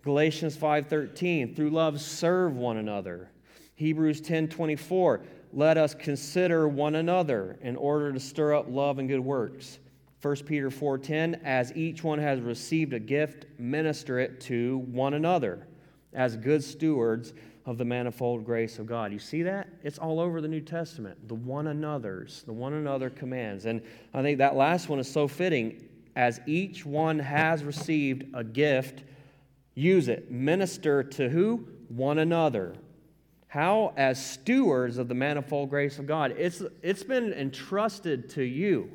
[0.02, 3.30] Galatians 5:13, through love serve one another.
[3.74, 5.20] Hebrews 10:24,
[5.52, 9.80] let us consider one another in order to stir up love and good works.
[10.20, 15.66] 1 Peter 4:10, as each one has received a gift, minister it to one another
[16.12, 17.32] as good stewards
[17.64, 19.12] of the manifold grace of God.
[19.12, 19.68] You see that?
[19.82, 21.28] It's all over the New Testament.
[21.28, 23.66] The one another's, the one another commands.
[23.66, 23.82] And
[24.12, 25.88] I think that last one is so fitting.
[26.16, 29.04] As each one has received a gift,
[29.74, 30.30] use it.
[30.30, 31.68] Minister to who?
[31.88, 32.74] One another.
[33.46, 33.92] How?
[33.96, 36.34] As stewards of the manifold grace of God.
[36.36, 38.90] It's, it's been entrusted to you.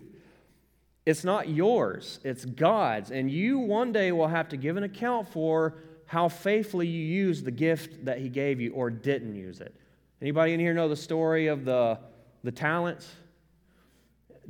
[1.08, 3.12] It's not yours, it's God's.
[3.12, 5.76] And you one day will have to give an account for
[6.08, 9.76] how faithfully you used the gift that he gave you or didn't use it.
[10.22, 12.00] Anybody in here know the story of the,
[12.44, 13.08] the talents?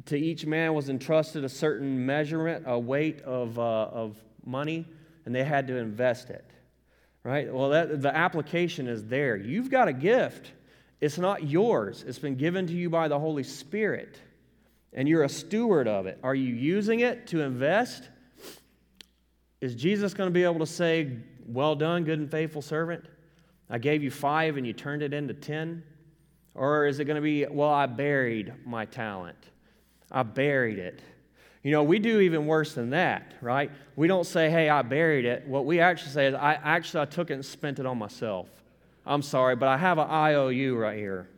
[0.05, 4.85] To each man was entrusted a certain measurement, a weight of, uh, of money,
[5.25, 6.45] and they had to invest it.
[7.23, 7.51] Right?
[7.51, 9.35] Well, that, the application is there.
[9.35, 10.51] You've got a gift.
[11.01, 12.05] It's not yours.
[12.07, 14.21] It's been given to you by the Holy Spirit,
[14.93, 16.19] and you're a steward of it.
[16.23, 18.07] Are you using it to invest?
[19.59, 21.17] Is Jesus going to be able to say,
[21.47, 23.05] well done, good and faithful servant?
[23.69, 25.83] I gave you five and you turned it into ten?
[26.55, 29.37] Or is it going to be, well, I buried my talent?
[30.11, 31.01] I buried it.
[31.63, 33.69] You know, we do even worse than that, right?
[33.95, 35.45] We don't say, hey, I buried it.
[35.47, 38.47] What we actually say is, I actually I took it and spent it on myself.
[39.05, 41.29] I'm sorry, but I have an IOU right here,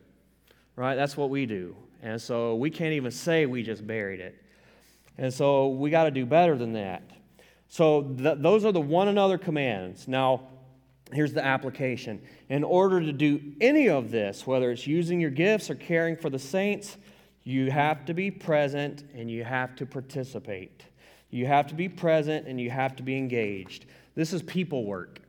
[0.75, 0.95] right?
[0.95, 1.75] That's what we do.
[2.01, 4.41] And so we can't even say we just buried it.
[5.17, 7.03] And so we got to do better than that.
[7.69, 10.07] So th- those are the one another commands.
[10.07, 10.41] Now,
[11.13, 12.21] here's the application.
[12.49, 16.29] In order to do any of this, whether it's using your gifts or caring for
[16.29, 16.97] the saints,
[17.43, 20.83] you have to be present and you have to participate.
[21.29, 23.85] You have to be present and you have to be engaged.
[24.15, 25.21] This is people work.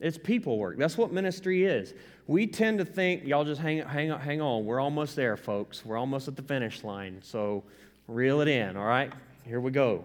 [0.00, 0.78] It's people work.
[0.78, 1.94] That's what ministry is.
[2.26, 4.64] We tend to think, y'all just hang, hang, hang on.
[4.64, 5.84] We're almost there, folks.
[5.84, 7.20] We're almost at the finish line.
[7.22, 7.64] So
[8.06, 9.12] reel it in, all right?
[9.44, 10.04] Here we go.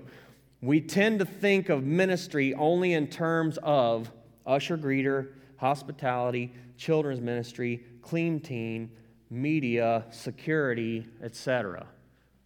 [0.66, 4.11] We tend to think of ministry only in terms of
[4.47, 8.89] usher greeter, hospitality, children's ministry, clean teen,
[9.30, 11.86] media, security, etc.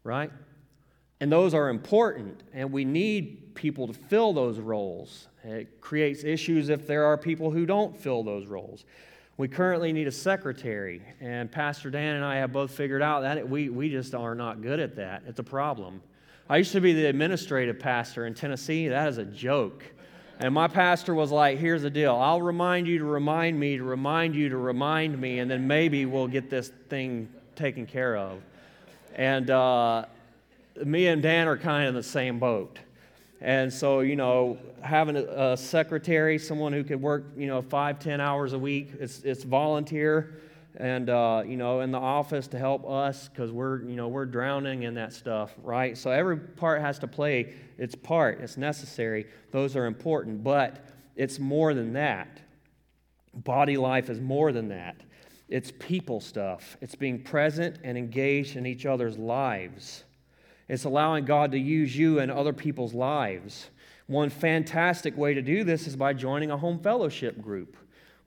[0.03, 0.31] Right?
[1.21, 5.29] And those are important, and we need people to fill those roles.
[5.45, 8.83] It creates issues if there are people who don't fill those roles.
[9.37, 13.47] We currently need a secretary, and Pastor Dan and I have both figured out that
[13.47, 15.23] we, we just are not good at that.
[15.25, 16.01] It's a problem.
[16.51, 18.87] I used to be the administrative pastor in Tennessee.
[18.87, 19.85] That is a joke.
[20.39, 23.83] And my pastor was like, here's the deal I'll remind you to remind me to
[23.83, 28.41] remind you to remind me, and then maybe we'll get this thing taken care of.
[29.13, 30.05] And uh,
[30.83, 32.79] me and Dan are kind of in the same boat.
[33.41, 37.99] And so, you know, having a, a, secretary, someone who could work, you know, five,
[37.99, 40.39] ten hours a week, it's, it's volunteer
[40.75, 44.25] and, uh, you know, in the office to help us because we're, you know, we're
[44.25, 45.97] drowning in that stuff, right?
[45.97, 48.39] So every part has to play its part.
[48.41, 49.25] It's necessary.
[49.51, 52.41] Those are important, but it's more than that.
[53.33, 54.97] Body life is more than that.
[55.49, 56.77] It's people stuff.
[56.79, 60.03] It's being present and engaged in each other's lives.
[60.67, 63.69] It's allowing God to use you in other people's lives.
[64.05, 67.75] One fantastic way to do this is by joining a home fellowship group.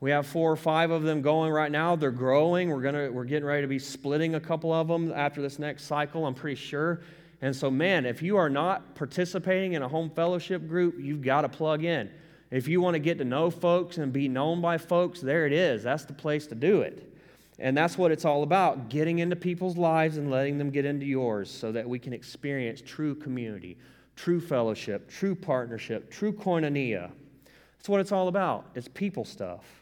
[0.02, 1.94] We have four or five of them going right now.
[1.94, 2.70] They're growing.
[2.70, 5.84] We're, gonna, we're getting ready to be splitting a couple of them after this next
[5.84, 7.02] cycle, I'm pretty sure.
[7.40, 11.42] And so, man, if you are not participating in a home fellowship group, you've got
[11.42, 12.10] to plug in.
[12.50, 15.52] If you want to get to know folks and be known by folks, there it
[15.52, 15.84] is.
[15.84, 17.08] That's the place to do it.
[17.60, 21.06] And that's what it's all about getting into people's lives and letting them get into
[21.06, 23.78] yours so that we can experience true community,
[24.16, 27.12] true fellowship, true partnership, true koinonia.
[27.78, 28.66] That's what it's all about.
[28.74, 29.81] It's people stuff.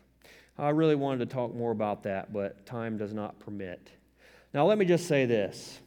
[0.61, 3.91] I really wanted to talk more about that, but time does not permit.
[4.53, 5.81] Now, let me just say this.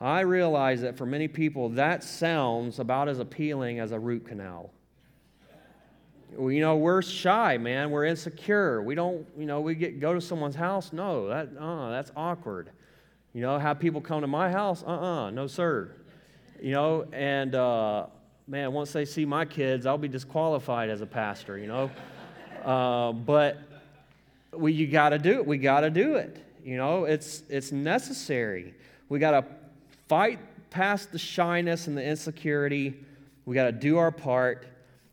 [0.00, 4.70] I realize that for many people, that sounds about as appealing as a root canal
[6.38, 7.90] you know, we're shy, man.
[7.90, 8.82] We're insecure.
[8.82, 10.92] We don't, you know, we get go to someone's house.
[10.92, 12.70] No, that, uh, that's awkward.
[13.32, 14.82] You know, have people come to my house?
[14.86, 15.92] Uh-uh, no, sir.
[16.60, 18.06] You know, and uh,
[18.46, 21.58] man, once they see my kids, I'll be disqualified as a pastor.
[21.58, 21.90] You know,
[22.64, 23.58] uh, but
[24.56, 25.46] we, you got to do it.
[25.46, 26.38] We got to do it.
[26.64, 28.74] You know, it's it's necessary.
[29.08, 29.44] We got to
[30.08, 30.38] fight
[30.70, 32.94] past the shyness and the insecurity.
[33.44, 34.66] We got to do our part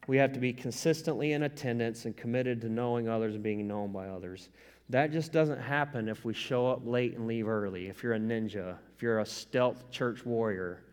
[0.08, 3.92] we have to be consistently in attendance and committed to knowing others and being known
[3.92, 4.50] by others.
[4.90, 7.88] That just doesn't happen if we show up late and leave early.
[7.88, 10.84] If you're a ninja, if you're a stealth church warrior,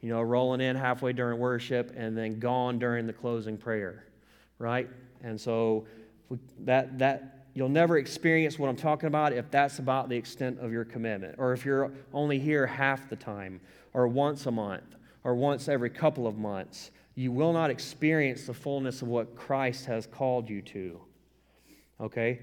[0.00, 4.04] you know, rolling in halfway during worship and then gone during the closing prayer,
[4.60, 4.88] right?
[5.22, 5.86] And so
[6.60, 10.70] that that you'll never experience what I'm talking about if that's about the extent of
[10.70, 13.60] your commitment, or if you're only here half the time,
[13.94, 14.94] or once a month,
[15.24, 19.86] or once every couple of months you will not experience the fullness of what Christ
[19.86, 21.00] has called you to.
[22.00, 22.38] Okay?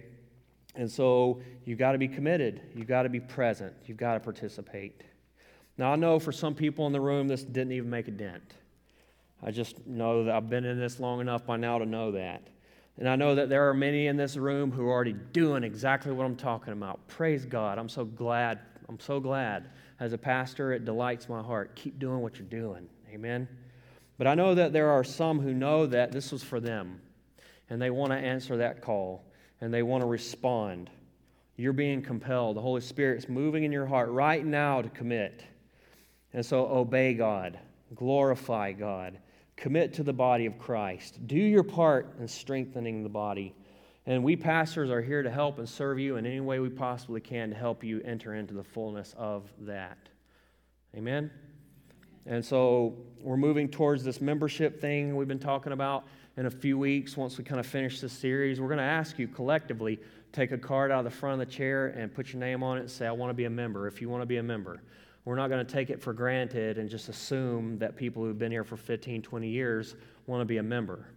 [0.75, 2.59] And so you've got to be committed.
[2.75, 3.73] You've got to be present.
[3.85, 5.01] You've got to participate.
[5.77, 8.55] Now, I know for some people in the room, this didn't even make a dent.
[9.41, 12.49] I just know that I've been in this long enough by now to know that.
[12.97, 16.13] And I know that there are many in this room who are already doing exactly
[16.13, 17.05] what I'm talking about.
[17.07, 17.77] Praise God.
[17.77, 18.59] I'm so glad.
[18.87, 19.69] I'm so glad.
[19.99, 21.75] As a pastor, it delights my heart.
[21.75, 22.87] Keep doing what you're doing.
[23.13, 23.47] Amen.
[24.17, 27.01] But I know that there are some who know that this was for them,
[27.69, 29.25] and they want to answer that call,
[29.59, 30.89] and they want to respond.
[31.57, 32.55] You're being compelled.
[32.55, 35.43] The Holy Spirit's moving in your heart right now to commit.
[36.33, 37.59] And so obey God,
[37.93, 39.17] glorify God,
[39.55, 41.25] commit to the body of Christ.
[41.27, 43.55] Do your part in strengthening the body.
[44.05, 47.21] And we pastors are here to help and serve you in any way we possibly
[47.21, 49.97] can to help you enter into the fullness of that.
[50.95, 51.31] Amen.
[52.27, 56.05] And so we're moving towards this membership thing we've been talking about
[56.37, 57.15] in a few weeks.
[57.15, 59.99] Once we kind of finish this series, we're going to ask you collectively
[60.31, 62.77] take a card out of the front of the chair and put your name on
[62.77, 64.43] it and say, I want to be a member, if you want to be a
[64.43, 64.81] member.
[65.25, 68.51] We're not going to take it for granted and just assume that people who've been
[68.51, 69.95] here for 15, 20 years
[70.27, 71.07] want to be a member.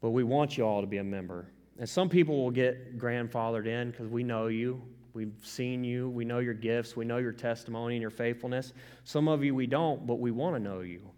[0.00, 1.48] But we want you all to be a member.
[1.78, 4.80] And some people will get grandfathered in because we know you.
[5.12, 6.08] We've seen you.
[6.08, 6.96] We know your gifts.
[6.96, 8.72] We know your testimony and your faithfulness.
[9.02, 11.10] Some of you we don't, but we want to know you.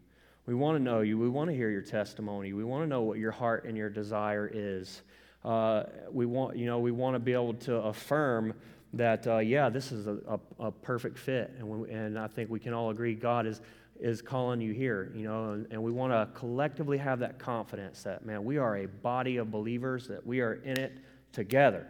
[0.47, 1.19] We want to know you.
[1.19, 2.55] We want to hear your testimony.
[2.55, 5.03] We want to know what your heart and your desire is.
[5.45, 8.55] Uh, we want, you know, we want to be able to affirm
[8.95, 11.55] that, uh, yeah, this is a, a, a perfect fit.
[11.59, 13.61] And, we, and I think we can all agree God is,
[14.01, 18.03] is calling you here, you know, and, and we want to collectively have that confidence
[18.03, 20.99] that, man, we are a body of believers, that we are in it
[21.33, 21.87] together.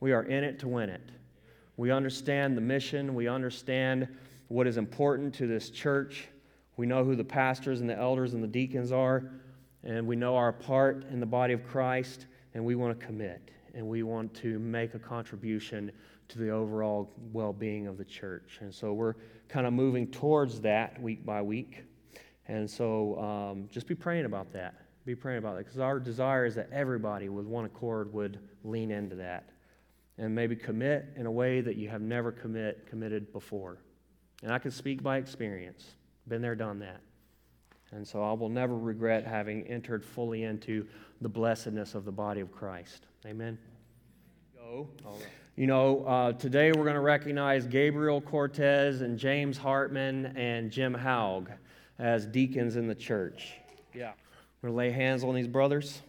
[0.00, 1.10] We are in it to win it.
[1.76, 3.14] We understand the mission.
[3.14, 4.08] We understand
[4.48, 6.28] what is important to this church.
[6.76, 9.30] We know who the pastors and the elders and the deacons are,
[9.84, 13.50] and we know our part in the body of Christ, and we want to commit,
[13.74, 15.92] and we want to make a contribution
[16.30, 18.58] to the overall well being of the church.
[18.60, 19.14] And so we're
[19.48, 21.84] kind of moving towards that week by week.
[22.48, 24.74] And so um, just be praying about that.
[25.04, 28.90] Be praying about that because our desire is that everybody with one accord would lean
[28.90, 29.50] into that
[30.18, 33.78] and maybe commit in a way that you have never commit committed before.
[34.42, 35.94] And I can speak by experience.
[36.28, 37.00] Been there, done that.
[37.92, 40.86] And so I will never regret having entered fully into
[41.20, 43.06] the blessedness of the body of Christ.
[43.26, 43.58] Amen.
[44.56, 44.88] Go.
[45.60, 50.94] You know, uh, today we're going to recognize Gabriel Cortez and James Hartman and Jim
[50.94, 51.50] Haug
[51.98, 53.52] as deacons in the church.
[53.92, 54.12] Yeah.
[54.62, 56.00] We're going to lay hands on these brothers.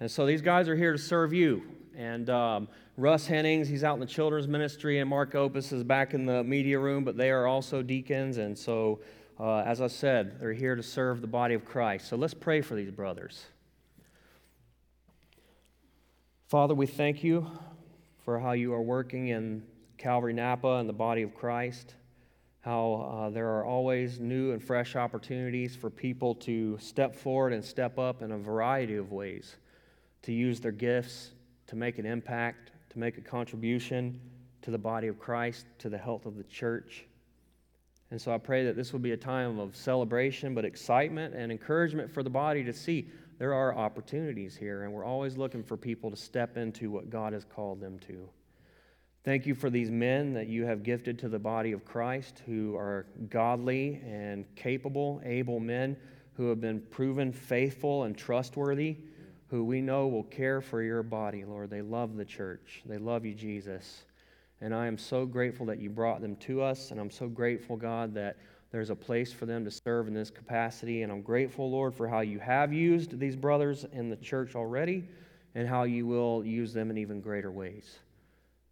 [0.00, 1.62] And so these guys are here to serve you.
[1.96, 2.66] And um,
[2.96, 6.42] Russ Hennings, he's out in the children's ministry, and Mark Opus is back in the
[6.42, 8.38] media room, but they are also deacons.
[8.38, 8.98] And so,
[9.38, 12.08] uh, as I said, they're here to serve the body of Christ.
[12.08, 13.46] So let's pray for these brothers.
[16.48, 17.48] Father, we thank you
[18.24, 19.62] for how you are working in
[19.98, 21.94] Calvary Napa and the body of Christ,
[22.62, 27.62] how uh, there are always new and fresh opportunities for people to step forward and
[27.62, 29.56] step up in a variety of ways,
[30.22, 31.32] to use their gifts,
[31.66, 34.18] to make an impact, to make a contribution
[34.62, 37.04] to the body of Christ, to the health of the church.
[38.10, 41.52] And so I pray that this will be a time of celebration, but excitement and
[41.52, 45.76] encouragement for the body to see there are opportunities here, and we're always looking for
[45.76, 48.28] people to step into what God has called them to.
[49.24, 52.76] Thank you for these men that you have gifted to the body of Christ who
[52.76, 55.96] are godly and capable, able men
[56.34, 58.98] who have been proven faithful and trustworthy,
[59.48, 61.70] who we know will care for your body, Lord.
[61.70, 64.04] They love the church, they love you, Jesus.
[64.60, 67.76] And I am so grateful that you brought them to us, and I'm so grateful,
[67.76, 68.36] God, that
[68.74, 71.02] there's a place for them to serve in this capacity.
[71.02, 75.04] And I'm grateful, Lord, for how you have used these brothers in the church already
[75.54, 77.98] and how you will use them in even greater ways.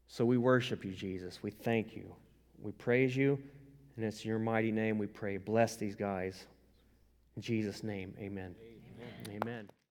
[0.09, 1.40] So we worship you, Jesus.
[1.40, 2.12] We thank you.
[2.61, 3.38] We praise you.
[3.94, 5.36] And it's your mighty name we pray.
[5.36, 6.46] Bless these guys.
[7.36, 8.57] In Jesus' name, amen.
[9.30, 9.40] Amen.
[9.44, 9.82] amen.